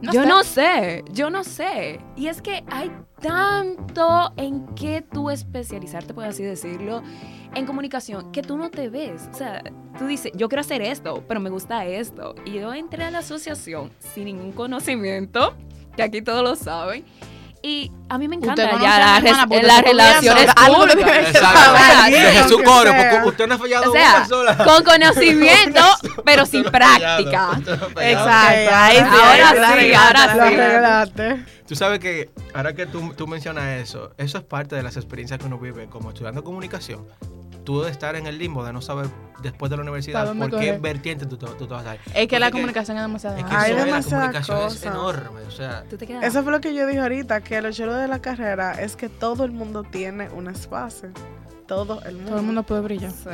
[0.02, 0.28] No yo sé.
[0.28, 2.00] no sé, yo no sé.
[2.16, 7.02] Y es que hay tanto en qué tú especializarte, por así decirlo,
[7.58, 9.30] en comunicación, que tú no te ves.
[9.34, 9.64] O sea,
[9.98, 12.36] tú dices, yo quiero hacer esto, pero me gusta esto.
[12.46, 15.56] Y yo entré a la asociación sin ningún conocimiento,
[15.96, 17.06] que aquí todos lo saben.
[17.64, 21.34] Y a mí me encanta ya a mi las, hermana relaciones públicas.
[22.10, 24.58] Jesús Coro, porque usted no ha fallado O sea, una sola.
[24.58, 25.82] con conocimiento,
[26.26, 27.60] pero sin práctica.
[28.00, 31.44] Exacto, ahí sí, ahora sí, la ahora la sí.
[31.68, 35.40] Tú sabes que ahora que tú, tú mencionas eso, eso es parte de las experiencias
[35.40, 37.06] que uno vive como estudiando comunicación.
[37.68, 39.08] Tú de estar en el limbo, de no saber
[39.42, 42.02] después de la ¿Para universidad por qué vertiente tú, tú, tú te vas a ir.
[42.16, 43.54] Es que la comunicación es demasiado Es que.
[43.54, 45.42] Hay es, la comunicación es enorme.
[45.42, 45.84] O sea.
[46.22, 49.10] Eso fue lo que yo dije ahorita, que lo chulo de la carrera es que
[49.10, 51.10] todo el mundo tiene un espacio.
[51.68, 52.30] Todo el mundo.
[52.30, 53.12] Todo el mundo puede brillar.
[53.12, 53.30] Sí.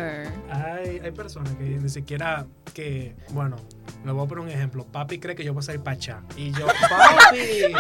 [0.50, 3.58] Hay, hay personas que ni siquiera que, bueno,
[4.04, 4.84] le voy a poner un ejemplo.
[4.84, 6.22] Papi cree que yo voy a ser pachá.
[6.36, 7.72] Y yo, papi,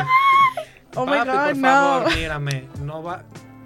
[0.95, 1.67] Oh my papi, God, por no.
[1.67, 3.23] favor, mírame, no va.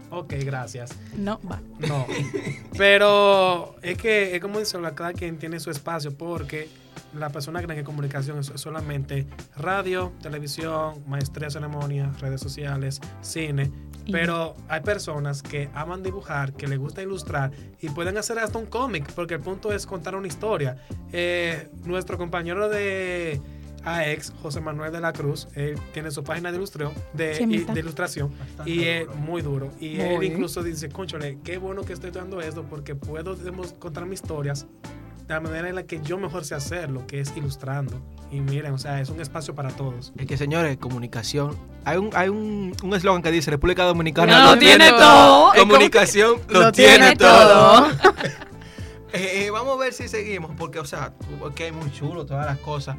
[0.10, 0.92] Ok, gracias.
[1.16, 1.62] No, va.
[1.80, 2.06] No.
[2.78, 6.70] Pero es que es como dice, cada quien tiene su espacio porque
[7.18, 13.72] la persona cree que comunicación es solamente radio, televisión, maestría ceremonia, redes sociales, cine.
[14.10, 18.66] Pero hay personas que aman dibujar, que les gusta ilustrar y pueden hacer hasta un
[18.66, 20.78] cómic, porque el punto es contar una historia.
[21.12, 23.42] Eh, nuestro compañero de
[23.84, 27.80] AEX, José Manuel de la Cruz, él tiene su página de, ilustración de, y- de
[27.80, 28.32] ilustración
[28.66, 29.72] y es muy duro.
[29.80, 30.28] Y él Muy.
[30.28, 33.36] incluso dice, conchole, qué bueno que estoy dando esto porque puedo
[33.80, 34.66] contar mis historias
[35.28, 38.00] de la manera en la que yo mejor sé hacerlo, que es ilustrando.
[38.32, 40.12] Y miren, o sea, es un espacio para todos.
[40.18, 41.56] es que señores, comunicación.
[41.86, 45.54] Hay un hay un un eslogan que dice República Dominicana Lo tiene todo.
[45.58, 47.88] Comunicación lo, Lo tiene, tiene todo.
[49.14, 51.14] Eh, eh, vamos a ver si seguimos, porque, o sea,
[51.56, 52.98] que es muy chulo todas las cosas.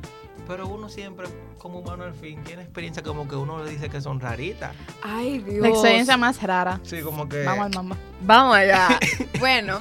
[0.49, 4.01] Pero uno siempre, como humano al fin, tiene experiencias como que uno le dice que
[4.01, 4.75] son raritas.
[5.03, 5.61] Ay, Dios.
[5.61, 6.81] La experiencia más rara.
[6.85, 7.45] Sí, como que.
[7.45, 7.97] Vamos al mamá.
[8.23, 8.99] Vamos allá.
[9.41, 9.81] bueno,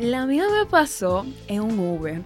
[0.00, 2.20] la mía me pasó en un Uber.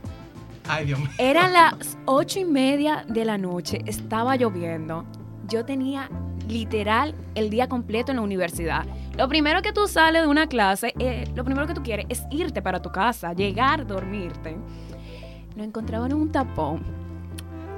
[0.66, 1.10] Ay, Dios mío.
[1.18, 5.04] Eran las ocho y media de la noche, estaba lloviendo.
[5.46, 6.08] Yo tenía
[6.48, 8.86] literal el día completo en la universidad.
[9.18, 12.22] Lo primero que tú sales de una clase, eh, lo primero que tú quieres es
[12.30, 14.56] irte para tu casa, llegar, dormirte.
[15.56, 16.82] Nos encontraban en un tapón,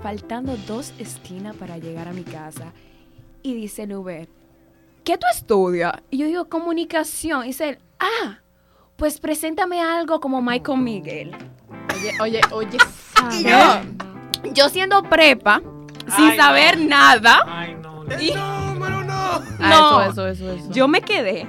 [0.02, 2.72] faltando dos esquinas para llegar a mi casa.
[3.42, 4.28] Y dice el Uber,
[5.04, 5.92] ¿qué tú estudias?
[6.10, 7.44] Y yo digo, comunicación.
[7.44, 8.38] Y dice él, ah,
[8.96, 11.32] pues preséntame algo como Michael Miguel.
[11.94, 12.78] Oye, oye, oye.
[13.38, 15.60] Y yo, yo siendo prepa,
[16.16, 16.86] sin Ay, saber no.
[16.88, 18.04] nada, Ay, no.
[18.20, 19.14] Y- No, pero no.
[19.14, 20.02] Ah, No.
[20.02, 20.70] eso, eso, eso, eso.
[20.72, 21.46] yo me quedé.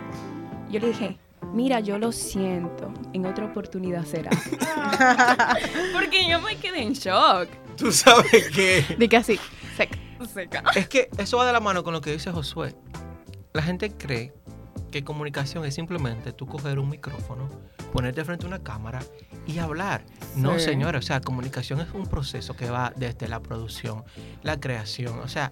[0.69, 1.17] Yo le dije,
[1.53, 4.29] mira, yo lo siento, en otra oportunidad será.
[5.93, 7.47] Porque yo me quedé en shock.
[7.79, 8.95] Tú sabes que.
[8.97, 9.39] Di que así,
[9.77, 9.97] seca.
[10.33, 10.63] Seca.
[10.75, 12.75] Es que eso va de la mano con lo que dice Josué.
[13.53, 14.33] La gente cree
[14.91, 17.49] que comunicación es simplemente tú coger un micrófono,
[17.93, 18.99] ponerte frente a una cámara
[19.47, 20.03] y hablar.
[20.35, 24.03] No, señores, o sea, comunicación es un proceso que va desde la producción,
[24.43, 25.51] la creación, o sea,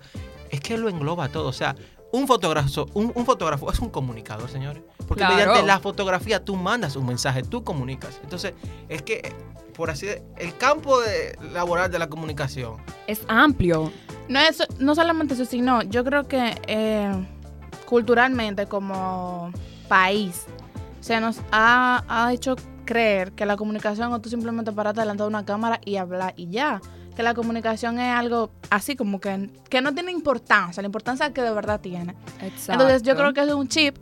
[0.49, 1.75] es que lo engloba todo, o sea,
[2.11, 5.35] un fotógrafo, un, un fotógrafo es un comunicador, señores, porque Claro.
[5.37, 8.19] mediante la fotografía tú mandas un mensaje, tú comunicas.
[8.23, 8.53] Entonces,
[8.89, 9.33] es que
[9.75, 13.91] por así de- el campo de- laboral de la comunicación Es amplio.
[14.27, 17.11] No, es, no solamente eso, sino yo creo que eh,
[17.85, 19.51] culturalmente como
[19.87, 20.45] país
[20.99, 25.29] se nos ha, ha hecho creer que la comunicación o tú simplemente pararte delante de
[25.29, 26.81] una cámara y hablar y ya.
[27.15, 31.41] Que la comunicación es algo así como que, que no tiene importancia, la importancia que
[31.41, 32.13] de verdad tiene.
[32.41, 32.73] Exacto.
[32.73, 33.97] Entonces yo creo que es un chip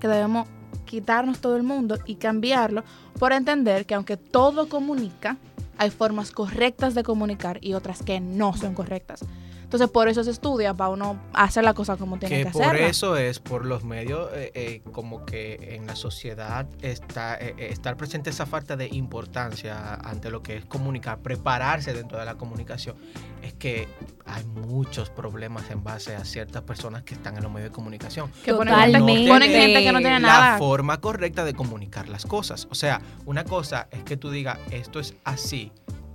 [0.00, 0.48] que debemos
[0.86, 2.82] quitarnos todo el mundo y cambiarlo
[3.18, 5.36] por entender que aunque todo comunica,
[5.78, 9.20] hay formas correctas de comunicar y otras que no son correctas.
[9.70, 12.62] Entonces por eso se estudia para uno hacer la cosa como tiene que que, por
[12.64, 12.88] hacerla.
[12.88, 17.68] eso es por los medios eh, eh, como que en la sociedad está eh, eh,
[17.70, 22.34] estar presente esa falta de importancia ante lo que es comunicar prepararse dentro de la
[22.34, 22.96] comunicación
[23.44, 23.86] es que
[24.26, 28.28] hay muchos problemas en base a ciertas personas que están en los medios de comunicación
[28.44, 30.58] que ponen gente, ponen gente que no tiene la nada.
[30.58, 34.98] forma correcta de comunicar las cosas o sea una cosa es que tú digas esto
[34.98, 35.70] es así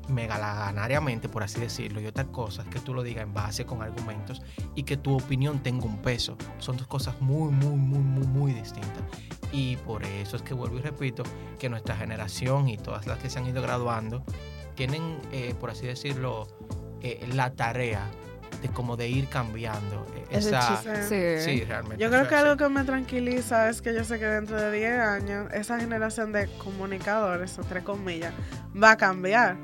[0.08, 3.82] megalaganariamente, por así decirlo, y otra cosa es que tú lo digas en base con
[3.82, 4.42] argumentos
[4.76, 6.38] y que tu opinión tenga un peso.
[6.60, 9.04] Son dos cosas muy, muy, muy, muy, muy distintas.
[9.52, 11.24] Y por eso es que vuelvo y repito
[11.60, 14.24] que nuestra generación y todas las que se han ido graduando
[14.76, 16.48] tienen, eh, por así decirlo,
[17.02, 18.06] eh, la tarea
[18.62, 20.78] de como de ir cambiando eh, esa...
[21.08, 21.40] Sí.
[21.40, 22.04] Sí, realmente.
[22.04, 25.00] Yo creo que algo que me tranquiliza es que yo sé que dentro de 10
[25.00, 28.34] años esa generación de comunicadores, entre comillas,
[28.82, 29.58] va a cambiar.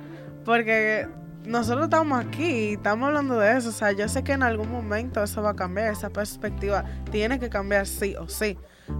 [0.45, 1.07] Porque
[1.45, 3.69] nosotros estamos aquí y estamos hablando de eso.
[3.69, 7.39] O sea, yo sé que en algún momento eso va a cambiar, esa perspectiva tiene
[7.39, 8.57] que cambiar sí o sí.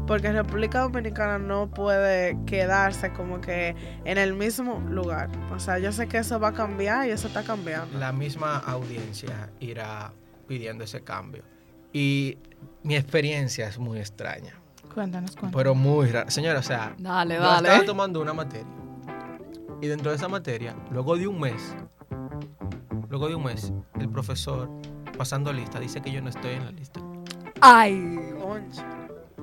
[0.08, 3.75] Porque República Dominicana no puede quedarse como que
[4.06, 5.30] en el mismo lugar.
[5.54, 7.97] O sea, yo sé que eso va a cambiar y eso está cambiando.
[7.99, 10.13] la misma audiencia irá
[10.47, 11.43] pidiendo ese cambio.
[11.91, 12.38] Y
[12.84, 14.56] mi experiencia es muy extraña,
[14.93, 15.56] Cuéntanos, cuéntanos.
[15.56, 16.30] pero muy rara.
[16.32, 18.67] Señora, o sea, Dale, yo estaba tomando una materia.
[19.82, 21.76] Y dentro de esa materia, luego de un mes,
[23.10, 24.70] luego de un mes, el profesor,
[25.17, 27.02] pasando lista, dice que yo no estoy en la lista.
[27.62, 28.20] Ay.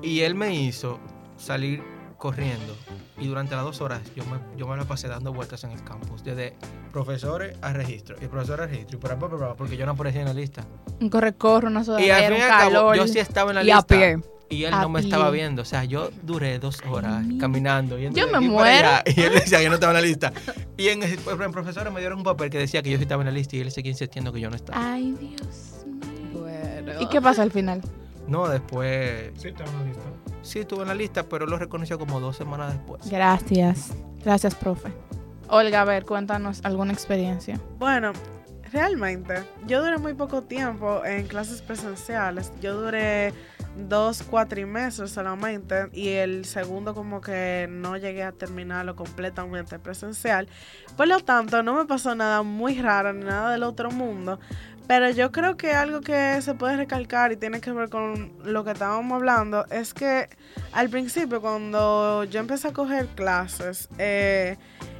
[0.01, 0.99] Y él me hizo
[1.37, 1.83] salir
[2.17, 2.75] corriendo.
[3.17, 5.83] Y durante las dos horas yo me, yo me la pasé dando vueltas en el
[5.83, 6.23] campus.
[6.23, 6.55] Desde
[6.93, 8.15] profesores a registro.
[8.21, 8.97] Y profesores a registro.
[8.97, 10.63] Y por ahí, por ahí, por ahí, porque yo no aparecía en la lista.
[11.01, 12.95] Un corre-corre, una Y al fin y al cabo, calor.
[12.95, 13.87] yo sí estaba en la Y a lista.
[13.95, 14.19] pie.
[14.49, 15.09] Y él A no me pie.
[15.09, 15.61] estaba viendo.
[15.61, 17.97] O sea, yo duré dos horas caminando.
[17.99, 18.87] yendo Yo me muero.
[18.87, 19.03] allá.
[19.05, 20.33] Y él decía que yo no estaba en la lista.
[20.75, 23.21] Y en, el- en profesores me dieron un papel que decía que yo sí estaba
[23.21, 23.55] en la lista.
[23.55, 24.93] Y él seguía insistiendo que yo no estaba.
[24.93, 26.39] Ay, Dios mío.
[26.41, 26.93] Bueno.
[26.99, 27.81] ¿Y qué pasó al final?
[28.27, 30.01] No, después Sí, te van a lista.
[30.41, 33.09] sí estuve en la lista, pero lo reconoció como dos semanas después.
[33.09, 33.91] Gracias.
[34.23, 34.89] Gracias, profe.
[35.47, 37.59] Olga, a ver, cuéntanos alguna experiencia.
[37.79, 38.11] Bueno,
[38.71, 39.33] realmente,
[39.65, 42.51] yo duré muy poco tiempo en clases presenciales.
[42.61, 43.33] Yo duré
[43.87, 50.47] dos cuatrimestres solamente y el segundo como que no llegué a terminarlo completamente presencial.
[50.97, 54.39] Por lo tanto, no me pasó nada muy raro ni nada del otro mundo.
[54.87, 58.63] Pero yo creo que algo que se puede recalcar y tiene que ver con lo
[58.63, 60.29] que estábamos hablando es que
[60.71, 64.57] al principio cuando yo empecé a coger clases, eh,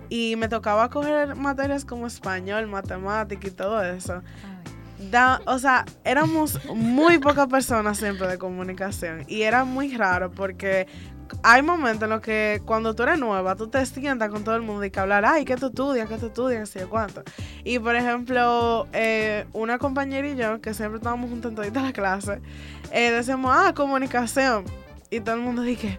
[0.10, 4.22] y me tocaba coger materias como español, matemática y todo eso.
[4.99, 10.88] Da, o sea, éramos muy pocas personas siempre de comunicación y era muy raro porque
[11.43, 14.62] hay momentos en los que cuando tú eres nueva, tú te sientas con todo el
[14.62, 16.09] mundo y que hablar, ay, ¿qué tú estudias?
[16.09, 16.75] ¿Qué tú estudias?
[16.75, 17.23] Así cuánto.
[17.63, 21.93] Y por ejemplo, eh, una compañera y yo, que siempre estábamos juntos en toda la
[21.93, 22.41] clase,
[22.91, 24.65] eh, decíamos, ah, comunicación.
[25.09, 25.97] Y todo el mundo dije,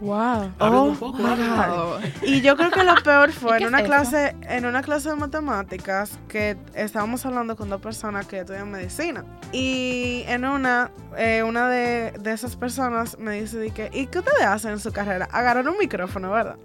[0.00, 0.50] Wow.
[0.58, 1.66] Oh, un poco, my háblame.
[1.76, 2.00] God.
[2.22, 4.82] Y yo creo que lo peor fue ¿Y qué en una es clase, en una
[4.82, 9.24] clase de matemáticas que estábamos hablando con dos personas que estudian medicina.
[9.52, 14.18] Y en una, eh, una de, de esas personas me dice de que, ¿y qué
[14.18, 15.28] ustedes hacen en su carrera?
[15.32, 16.56] Agarran un micrófono, ¿verdad?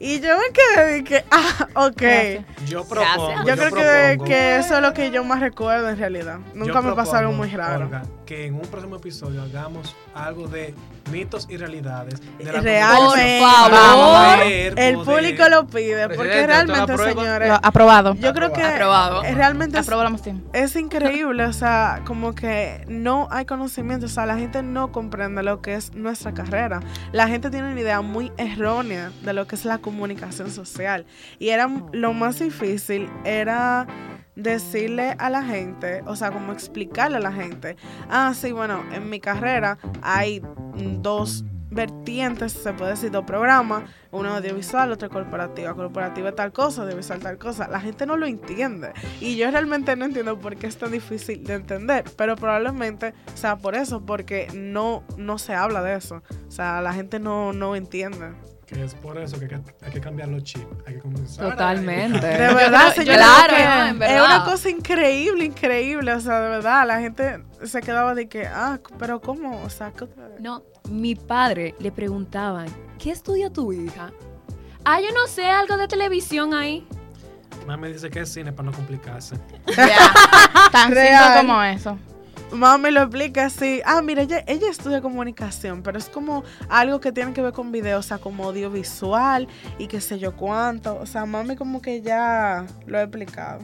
[0.00, 1.96] Y yo me quedé de que, ah, ok.
[2.00, 2.44] Gracias.
[2.66, 3.32] Yo propongo.
[3.46, 3.82] Yo, creo que,
[4.16, 6.38] propongo- que eso es lo que yo más recuerdo en realidad.
[6.54, 7.86] Nunca yo me pasó algo muy raro.
[7.86, 10.74] Olga, que en un próximo episodio hagamos algo de
[11.10, 13.40] mitos y realidades de la Realmente.
[13.40, 14.46] Por favor.
[14.46, 14.96] El poder.
[15.06, 18.12] público lo pide, porque realmente, señores, Lo- aprobado.
[18.16, 19.24] yo creo que Aprobado.
[19.24, 20.44] eh, realmente es, moción.
[20.52, 25.42] es increíble, o sea, como que no hay conocimiento, o sea, la gente no comprende
[25.42, 26.80] lo que es nuestra carrera.
[27.12, 31.06] La gente tiene una idea muy errónea de lo que es la comunicación social.
[31.38, 33.86] Y era lo más difícil era
[34.38, 37.76] decirle a la gente, o sea, como explicarle a la gente,
[38.08, 40.40] ah, sí, bueno, en mi carrera hay
[41.02, 47.18] dos vertientes, se puede decir, dos programas, uno audiovisual, otro corporativa, corporativa tal cosa, audiovisual
[47.18, 50.78] tal cosa, la gente no lo entiende y yo realmente no entiendo por qué es
[50.78, 55.96] tan difícil de entender, pero probablemente sea por eso, porque no, no se habla de
[55.96, 58.34] eso, o sea, la gente no, no entiende.
[58.68, 60.66] Que es por eso que hay que, hay que cambiar los chips.
[60.86, 62.20] Hay que comenzar a- Totalmente.
[62.26, 64.24] De verdad, señora, claro, que no, en es verdad.
[64.26, 68.78] una cosa increíble, increíble, o sea, de verdad, la gente se quedaba de que, ah,
[68.98, 69.62] pero ¿cómo?
[69.62, 70.40] O sea, ¿qué otra vez?
[70.40, 72.66] No, mi padre le preguntaban,
[72.98, 74.12] ¿qué estudia tu hija?
[74.84, 76.86] Ah, yo no sé, algo de televisión ahí.
[77.66, 79.36] Mami dice que es cine para no complicarse.
[80.72, 81.24] Tan Real.
[81.24, 81.98] simple como eso.
[82.52, 83.82] Mami lo explica así.
[83.84, 87.70] Ah, mira, ella, ella estudia comunicación, pero es como algo que tiene que ver con
[87.70, 90.96] video, o sea, como audiovisual y qué sé yo cuánto.
[90.96, 93.60] O sea, mami como que ya lo ha explicado.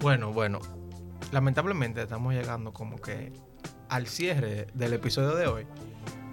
[0.00, 0.60] Bueno, bueno.
[1.30, 3.32] Lamentablemente estamos llegando como que
[3.88, 5.66] al cierre del episodio de hoy.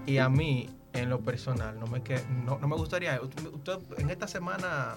[0.06, 3.20] Y a mí, en lo personal, no me, que, no, no me gustaría.
[3.22, 4.96] Usted, en esta semana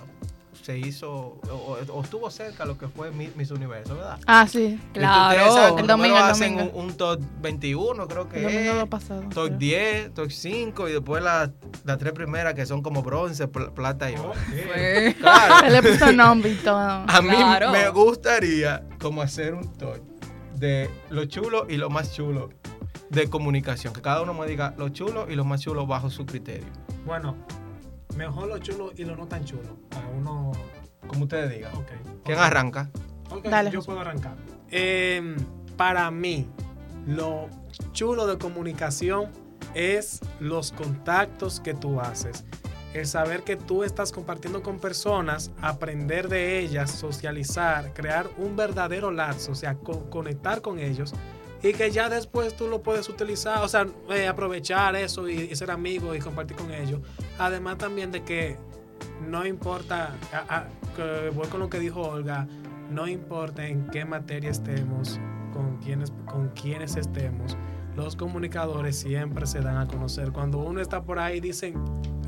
[0.63, 1.11] se hizo
[1.51, 4.19] o, o estuvo cerca lo que fue Mi- Miss Universo, ¿verdad?
[4.27, 4.79] Ah, sí.
[4.93, 5.53] Claro.
[5.55, 6.79] Saben, El domingo, menos el hacen domingo.
[6.79, 8.77] un, un top 21, creo que El domingo es.
[8.77, 9.23] lo pasado.
[9.33, 9.59] Top creo.
[9.59, 11.51] 10, top 5 y después las
[11.85, 14.31] las tres primeras que son como bronce, pl- plata y oro.
[14.31, 15.17] Ok.
[15.21, 15.55] Claro.
[15.67, 16.77] Él le puso nombre y todo.
[16.79, 17.71] A mí Claro.
[17.73, 19.99] me gustaría como hacer un top
[20.57, 22.51] de lo chulo y lo más chulo
[23.09, 23.93] de comunicación.
[23.95, 26.67] Que cada uno me diga lo chulo y lo más chulo bajo su criterio.
[27.07, 27.35] Bueno,
[28.27, 29.77] mejor lo chulo y lo no tan chulo.
[29.89, 30.53] Para uno.
[31.07, 31.73] Como ustedes digan.
[32.25, 32.91] ¿Quién arranca?
[33.31, 34.37] Ok, Dale, yo puedo arrancar.
[34.71, 35.37] Em,
[35.77, 36.47] para mí,
[37.07, 37.49] lo
[37.93, 39.31] chulo de comunicación
[39.75, 42.45] es los contactos que tú haces.
[42.93, 49.11] El saber que tú estás compartiendo con personas, aprender de ellas, socializar, crear un verdadero
[49.13, 51.15] lazo, o sea, co- conectar con ellos
[51.63, 55.71] y que ya después tú lo puedes utilizar, o sea, eh, aprovechar eso y, ser
[55.71, 57.01] amigo y compartir con ellos.
[57.39, 58.57] Además también de que
[59.29, 60.67] no importa, a- a-
[61.35, 62.47] voy con lo que dijo Olga,
[62.91, 65.19] no importa en qué materia estemos,
[65.53, 67.57] con quienes, con quienes estemos,
[67.97, 70.33] los comunicadores siempre se dan a conocer.
[70.33, 71.75] Cuando uno está por ahí, dicen,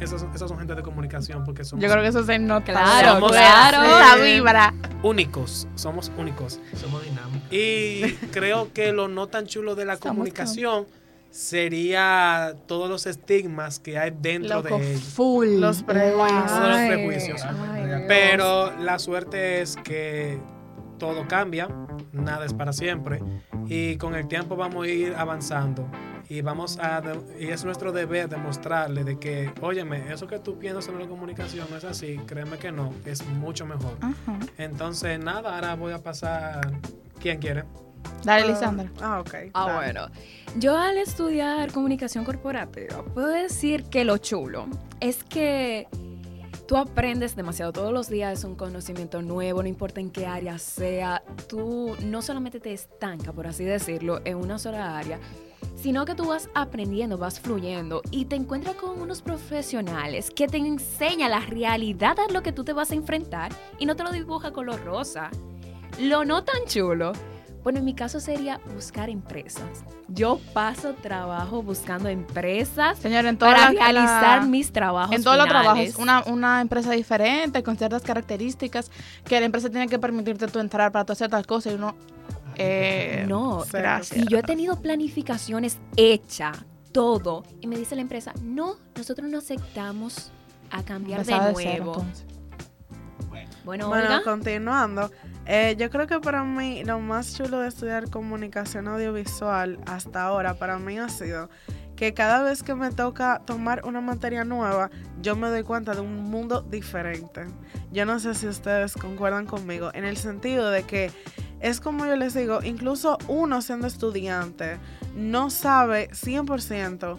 [0.01, 2.73] esas, esas son gente de comunicación porque somos Yo creo que eso se nota.
[2.73, 3.83] Claro, Somos- claro.
[3.83, 4.75] La vibra.
[5.03, 6.61] únicos, somos únicos.
[6.75, 7.49] Somos dinámicos.
[7.53, 10.87] Y creo que lo no tan chulo de la comunicación
[11.31, 15.03] sería todos los estigmas que hay dentro Loco, de ellos.
[15.03, 15.49] full.
[15.61, 16.51] Los prejuicios.
[16.51, 17.43] Los prejuicios.
[17.45, 18.01] ay, Dios.
[18.09, 20.39] Pero la suerte es que
[21.03, 21.67] todo cambia,
[22.13, 23.21] nada es para siempre
[23.67, 25.85] y con el tiempo vamos a ir avanzando
[26.29, 27.03] y vamos a
[27.41, 31.67] y es nuestro deber demostrarle de que, óyeme, eso que tú piensas sobre la comunicación
[31.69, 33.97] no es así, créeme que no, es mucho mejor.
[34.59, 36.71] Entonces, nada, ahora voy a pasar
[37.21, 37.65] ¿quién quiere?
[38.23, 38.89] Dale, Lisandra.
[39.01, 39.35] Ah, ok.
[39.55, 39.75] Ah, dale.
[39.75, 40.07] bueno.
[40.57, 44.69] Yo al estudiar comunicación corporativa puedo decir que lo chulo
[45.01, 45.89] es que
[46.73, 50.57] tú aprendes demasiado todos los días, es un conocimiento nuevo, no importa en qué área
[50.57, 55.21] sea, tú no solamente te estanca, por así decirlo, en una sola área,
[55.77, 60.57] sino que tú vas aprendiendo, vas fluyendo y te encuentras con unos profesionales que te
[60.57, 64.11] enseñan la realidad a lo que tú te vas a enfrentar y no te lo
[64.11, 65.29] dibuja color rosa.
[66.01, 67.13] Lo no tan chulo
[67.63, 69.85] bueno, en mi caso sería buscar empresas.
[70.09, 75.15] Yo paso trabajo buscando empresas en para las- realizar la- mis trabajos.
[75.15, 78.91] En todos los trabajos, una, una empresa diferente, con ciertas características,
[79.25, 81.95] que la empresa tiene que permitirte tú entrar para tú hacer tal cosa y uno...
[82.57, 84.21] Eh, No, gracias.
[84.21, 86.59] y yo he tenido planificaciones hechas,
[86.93, 90.31] todo, y me dice la empresa, no, nosotros no aceptamos
[90.71, 92.05] a cambiar Empezaba de de cero, nuevo.
[93.31, 95.11] bueno, Bueno, Olga, continuando,
[95.47, 100.55] eh, yo creo que para mí lo más chulo de estudiar comunicación audiovisual hasta ahora
[100.55, 101.49] para mí ha sido
[101.97, 104.91] que cada vez que me toca tomar una materia nueva,
[105.21, 107.47] yo me doy cuenta de un mundo diferente.
[107.93, 111.13] Yo no sé si ustedes concuerdan conmigo, en el sentido de que
[111.61, 114.79] es como yo les digo, incluso uno siendo estudiante
[115.15, 117.17] no sabe 100%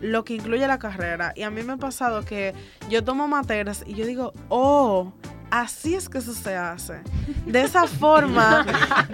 [0.00, 1.32] lo que incluye la carrera.
[1.34, 2.52] Y a mí me ha pasado que
[2.90, 5.12] yo tomo materias y yo digo, oh,
[5.50, 7.00] así es que eso se hace.
[7.46, 8.64] De esa forma,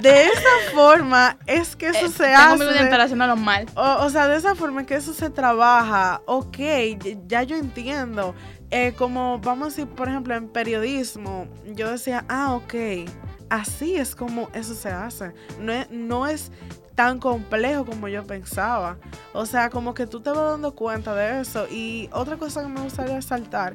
[0.01, 2.83] de esa forma es que eso Eh, se tengo hace.
[2.83, 3.67] entera haciéndolo mal.
[3.75, 6.59] O, o sea, de esa forma que eso se trabaja, ok,
[7.27, 8.35] ya yo entiendo.
[8.71, 12.75] Eh, como vamos a decir, por ejemplo, en periodismo, yo decía, ah, ok,
[13.51, 15.33] así es como eso se hace.
[15.61, 16.51] No es, no es
[16.95, 18.97] tan complejo como yo pensaba.
[19.35, 21.67] O sea, como que tú te vas dando cuenta de eso.
[21.71, 23.75] Y otra cosa que me gustaría resaltar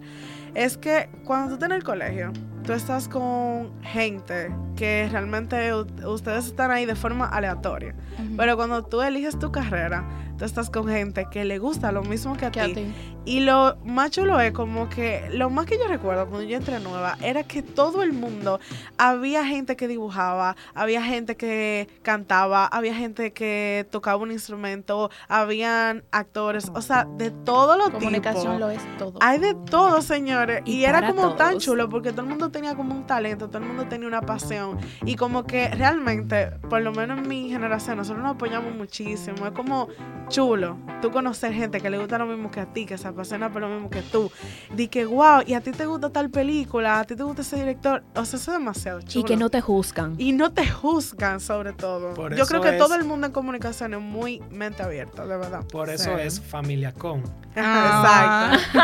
[0.58, 2.34] es que cuando tú estás en el colegio,
[2.64, 7.95] tú estás con gente que realmente ustedes están ahí de forma aleatoria.
[8.36, 12.36] Pero cuando tú eliges tu carrera, tú estás con gente que le gusta lo mismo
[12.36, 12.74] que a, Que a ti.
[12.76, 12.93] ti.
[13.26, 16.80] Y lo más chulo es como que lo más que yo recuerdo cuando yo entré
[16.80, 18.60] nueva era que todo el mundo,
[18.97, 26.03] había gente que dibujaba, había gente que cantaba, había gente que tocaba un instrumento, habían
[26.12, 29.20] actores, o sea, de todos los Comunicación lo es todo.
[29.22, 30.62] Hay de todo, señores.
[30.66, 31.64] Y, Y era como tan todos.
[31.64, 34.80] chulo porque todo el mundo tenía como un talento, todo el mundo tenía una pasión.
[35.05, 39.45] Y como que realmente, por lo menos en mi generación, nosotros nos apoyamos muchísimo.
[39.45, 39.88] Es como
[40.28, 43.51] chulo tú conocer gente que le gusta lo mismo que a ti, que se apasiona
[43.51, 44.32] por lo mismo que tú.
[44.76, 47.58] Di que, wow, y a ti te gusta tal película, a ti te gusta ese
[47.58, 48.03] director.
[48.16, 49.22] O sea, eso es demasiado chulo.
[49.22, 50.16] y que no te juzgan.
[50.18, 52.16] Y no te juzgan, sobre todo.
[52.16, 55.38] Por Yo creo que es- todo el mundo en comunicación es muy mente abierta, de
[55.38, 55.64] verdad.
[55.72, 56.22] Por eso Sí.
[56.24, 57.24] es familia con.
[57.55, 58.51] Ah.
[58.53, 58.80] Exacto.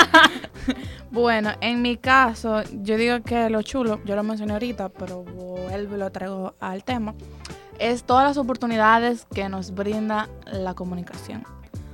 [1.11, 5.95] Bueno, en mi caso, yo digo que lo chulo, yo lo mencioné ahorita, pero vuelvo
[5.95, 7.13] y lo traigo al tema,
[7.79, 11.45] es todas las oportunidades que nos brinda la comunicación.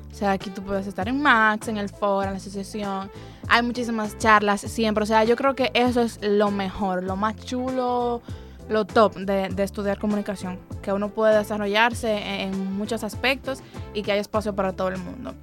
[0.10, 3.12] O sea, aquí tú puedes estar en Max, en el foro, en la asociación.
[3.47, 5.03] Hay muchísimas charlas siempre.
[5.03, 8.22] O sea, yo creo que eso es lo mejor, lo más chulo,
[8.68, 10.60] lo top de, de estudiar comunicación.
[10.82, 13.60] Que uno puede desarrollarse en, en muchos aspectos
[13.93, 15.36] y que hay espacio para todo el mundo.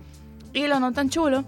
[0.52, 1.44] Y lo no tan chulo,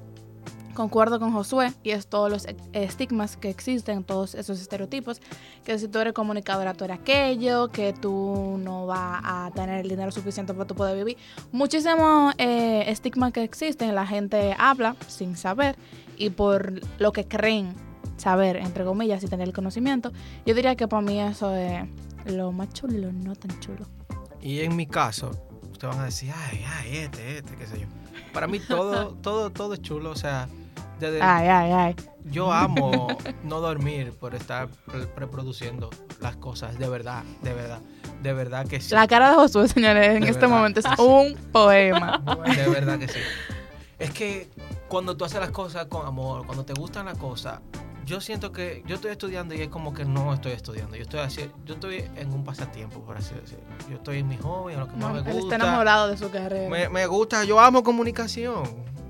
[0.78, 5.20] concuerdo con Josué, y es todos los estigmas que existen, todos esos estereotipos,
[5.64, 9.88] que si tú eres comunicadora, tú eres aquello, que tú no vas a tener el
[9.88, 11.16] dinero suficiente para tú poder vivir.
[11.50, 15.74] Muchísimos eh, estigmas que existen, la gente habla sin saber
[16.16, 17.74] y por lo que creen
[18.16, 20.12] saber, entre comillas, y tener el conocimiento.
[20.46, 21.88] Yo diría que para mí eso es
[22.26, 23.84] lo más chulo y lo no tan chulo.
[24.40, 25.32] Y en mi caso,
[25.72, 27.86] ustedes van a decir, ay, ay, este, este, qué sé yo.
[28.32, 30.10] Para mí todo, todo, todo es chulo.
[30.10, 30.48] O sea,
[31.00, 31.96] desde, Ay, ay, ay.
[32.24, 33.08] yo amo
[33.44, 34.68] no dormir por estar
[35.16, 35.90] reproduciendo
[36.20, 37.80] las cosas, de verdad, de verdad,
[38.22, 38.94] de verdad que sí.
[38.94, 42.22] La cara de Josué, señores, en este momento es un poema.
[42.56, 43.20] De verdad que sí.
[43.98, 44.48] Es que
[44.88, 47.60] cuando tú haces las cosas con amor, cuando te gustan las cosas,
[48.04, 50.96] yo siento que yo estoy estudiando y es como que no estoy estudiando.
[50.96, 53.64] Yo estoy así, yo estoy en un pasatiempo, por así decirlo.
[53.90, 55.54] Yo estoy en mi hobby, en lo que más me él está gusta.
[55.56, 56.70] enamorado de su carrera.
[56.70, 58.62] Me, me gusta, yo amo comunicación.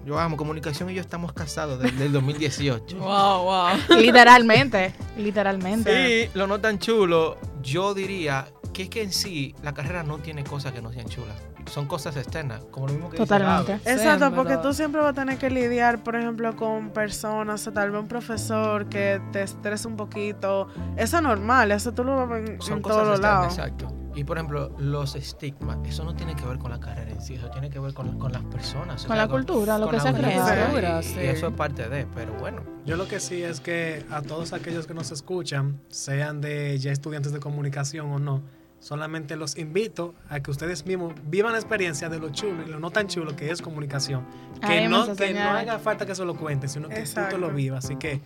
[0.09, 2.97] Yo amo comunicación y yo estamos casados desde el 2018.
[2.97, 3.99] Wow, wow.
[4.01, 6.31] Literalmente, literalmente.
[6.35, 10.17] Y lo no tan chulo, yo diría que es que en sí la carrera no
[10.17, 11.37] tiene cosas que no sean chulas.
[11.67, 13.75] Son cosas externas, como lo mismo que Totalmente.
[13.85, 17.73] Exacto, Sí, porque tú siempre vas a tener que lidiar, por ejemplo, con personas, o
[17.75, 20.69] tal vez un profesor que te estresa un poquito.
[20.97, 23.19] Eso es normal, eso tú lo vas a ver en, Son en cosas todos los
[23.19, 23.59] externas, lados.
[23.59, 23.98] exacto.
[24.19, 27.35] Y por ejemplo, los estigmas, eso no tiene que ver con la carrera en sí,
[27.35, 29.05] eso tiene que ver con, con las personas.
[29.05, 31.01] o Con sea, la cultura, lo con que se ha cultura, creado.
[31.01, 31.21] y- Sí.
[31.21, 32.63] Y eso es parte de, pero bueno.
[32.85, 36.91] Yo lo que sí es que a todos aquellos que nos escuchan, sean de ya
[36.91, 38.43] estudiantes de comunicación o no,
[38.81, 42.79] solamente los invito a que ustedes mismos vivan la experiencia de lo chulo y lo
[42.79, 44.25] no tan chulo que es comunicación.
[44.61, 47.37] Que, Ahí no, que no haga falta que se lo cuente, sino que tú Exacto.
[47.37, 47.85] te lo vivas.
[47.85, 48.21] Así que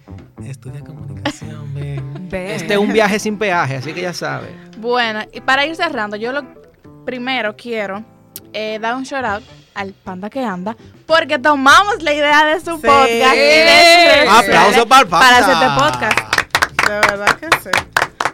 [0.44, 2.28] estudia comunicación, ven.
[2.30, 2.54] Ve.
[2.54, 4.50] Este es un viaje sin peaje, así que ya sabes.
[4.78, 6.42] Bueno, y para ir cerrando, yo lo
[7.04, 8.04] primero quiero
[8.52, 9.42] eh, dar un shout out
[9.74, 10.76] al panda que anda,
[11.06, 12.82] porque tomamos la idea de su Sí.
[12.82, 15.26] podcast y de Aplauso para el panda.
[15.26, 16.88] para hacer este podcast.
[16.88, 17.70] De verdad que sí.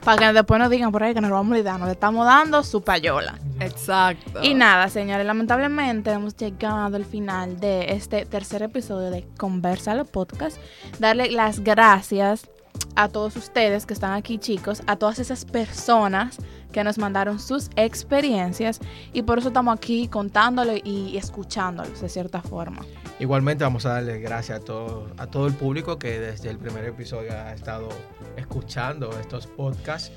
[0.08, 2.24] Para que después nos digan por ahí que nos robamos la idea, nos le estamos
[2.24, 3.38] dando su payola.
[3.60, 4.42] Exacto.
[4.42, 10.56] Y nada, señores, lamentablemente hemos llegado al final de este tercer episodio de Conversalo Podcast.
[10.98, 12.48] Darle las gracias
[12.96, 16.38] a todos ustedes que están aquí, chicos, a todas esas personas
[16.72, 18.80] que nos mandaron sus experiencias
[19.12, 22.80] y por eso estamos aquí contándolo y escuchándolos de cierta forma.
[23.20, 26.84] Igualmente vamos a darle gracias a todo, a todo el público que desde el primer
[26.84, 27.88] episodio ha estado
[28.36, 30.12] escuchando estos podcasts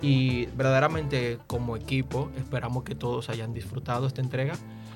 [0.00, 4.54] y verdaderamente como equipo esperamos que todos hayan disfrutado esta entrega.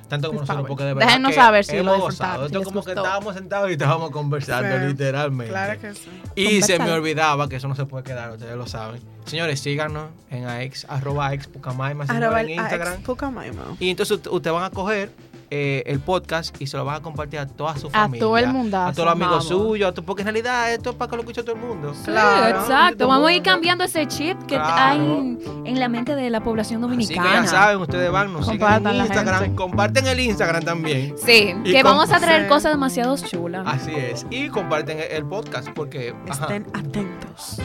[0.08, 0.68] Tanto como Por nosotros, favor.
[0.68, 2.40] porque de verdad Déjenos que saber si lo hemos disfrutaron, gozado.
[2.40, 4.86] si Esto es les como que estábamos sentados y estábamos conversando Sí.
[4.86, 5.50] literalmente.
[5.52, 6.08] Claro que sí.
[6.34, 9.02] Y se me olvidaba que eso no se puede quedar, ustedes lo saben.
[9.26, 12.94] Señores, síganos en AX, arroba Pucamaima, señores, Arroba en Instagram.
[12.94, 13.62] a Pucamaima.
[13.80, 15.10] Y entonces ustedes van a coger
[15.50, 18.20] eh, el podcast y se lo van a compartir a toda su A familia.
[18.20, 19.66] todo el mundazo, A todos los amigos vamos.
[19.68, 21.94] suyos, a porque en realidad esto es para que lo escuche todo el mundo.
[21.94, 22.60] Sí, Claro.
[22.60, 23.08] exacto.
[23.08, 24.74] Vamos a ir cambiando ese chip que Claro.
[24.76, 27.28] hay en, en la mente de la población Así dominicana.
[27.28, 29.56] que ya saben, ustedes van, nos siguen Compartan en la Instagram, gente.
[29.56, 31.14] comparten el Instagram también.
[31.24, 33.66] Sí, Y que vamos a traer cosas demasiado chulas.
[33.66, 34.26] Así es.
[34.30, 36.14] Y comparten el, podcast porque...
[36.28, 36.44] ajá.
[36.44, 37.60] Estén atentos.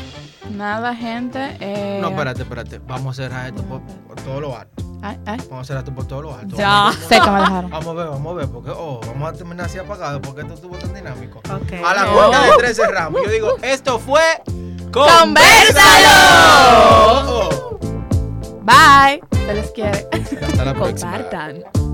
[0.52, 1.58] Nada, gente.
[1.60, 2.80] eh, No, espérate, espérate.
[2.88, 4.84] Vamos a hacer esto por, por todo lo alto.
[5.06, 6.56] Ay, ay, Vamos a hacer esto por todo lo alto.
[6.56, 6.68] Ya.
[6.70, 7.70] Vamos, sé que me dejaron.
[7.70, 10.54] vamos a ver, vamos a ver, porque oh, vamos a terminar así apagado porque esto
[10.54, 11.42] estuvo tan dinámico.
[11.46, 13.22] A la cuenta de tres cerramos.
[13.22, 14.22] Yo digo, esto fue.
[14.94, 16.08] ¡Conversalo!
[17.28, 17.80] Oh, oh.
[18.62, 19.22] Bye.
[19.46, 20.08] Se les quiere.
[20.42, 21.12] Hasta la próxima.
[21.12, 21.93] Compartan.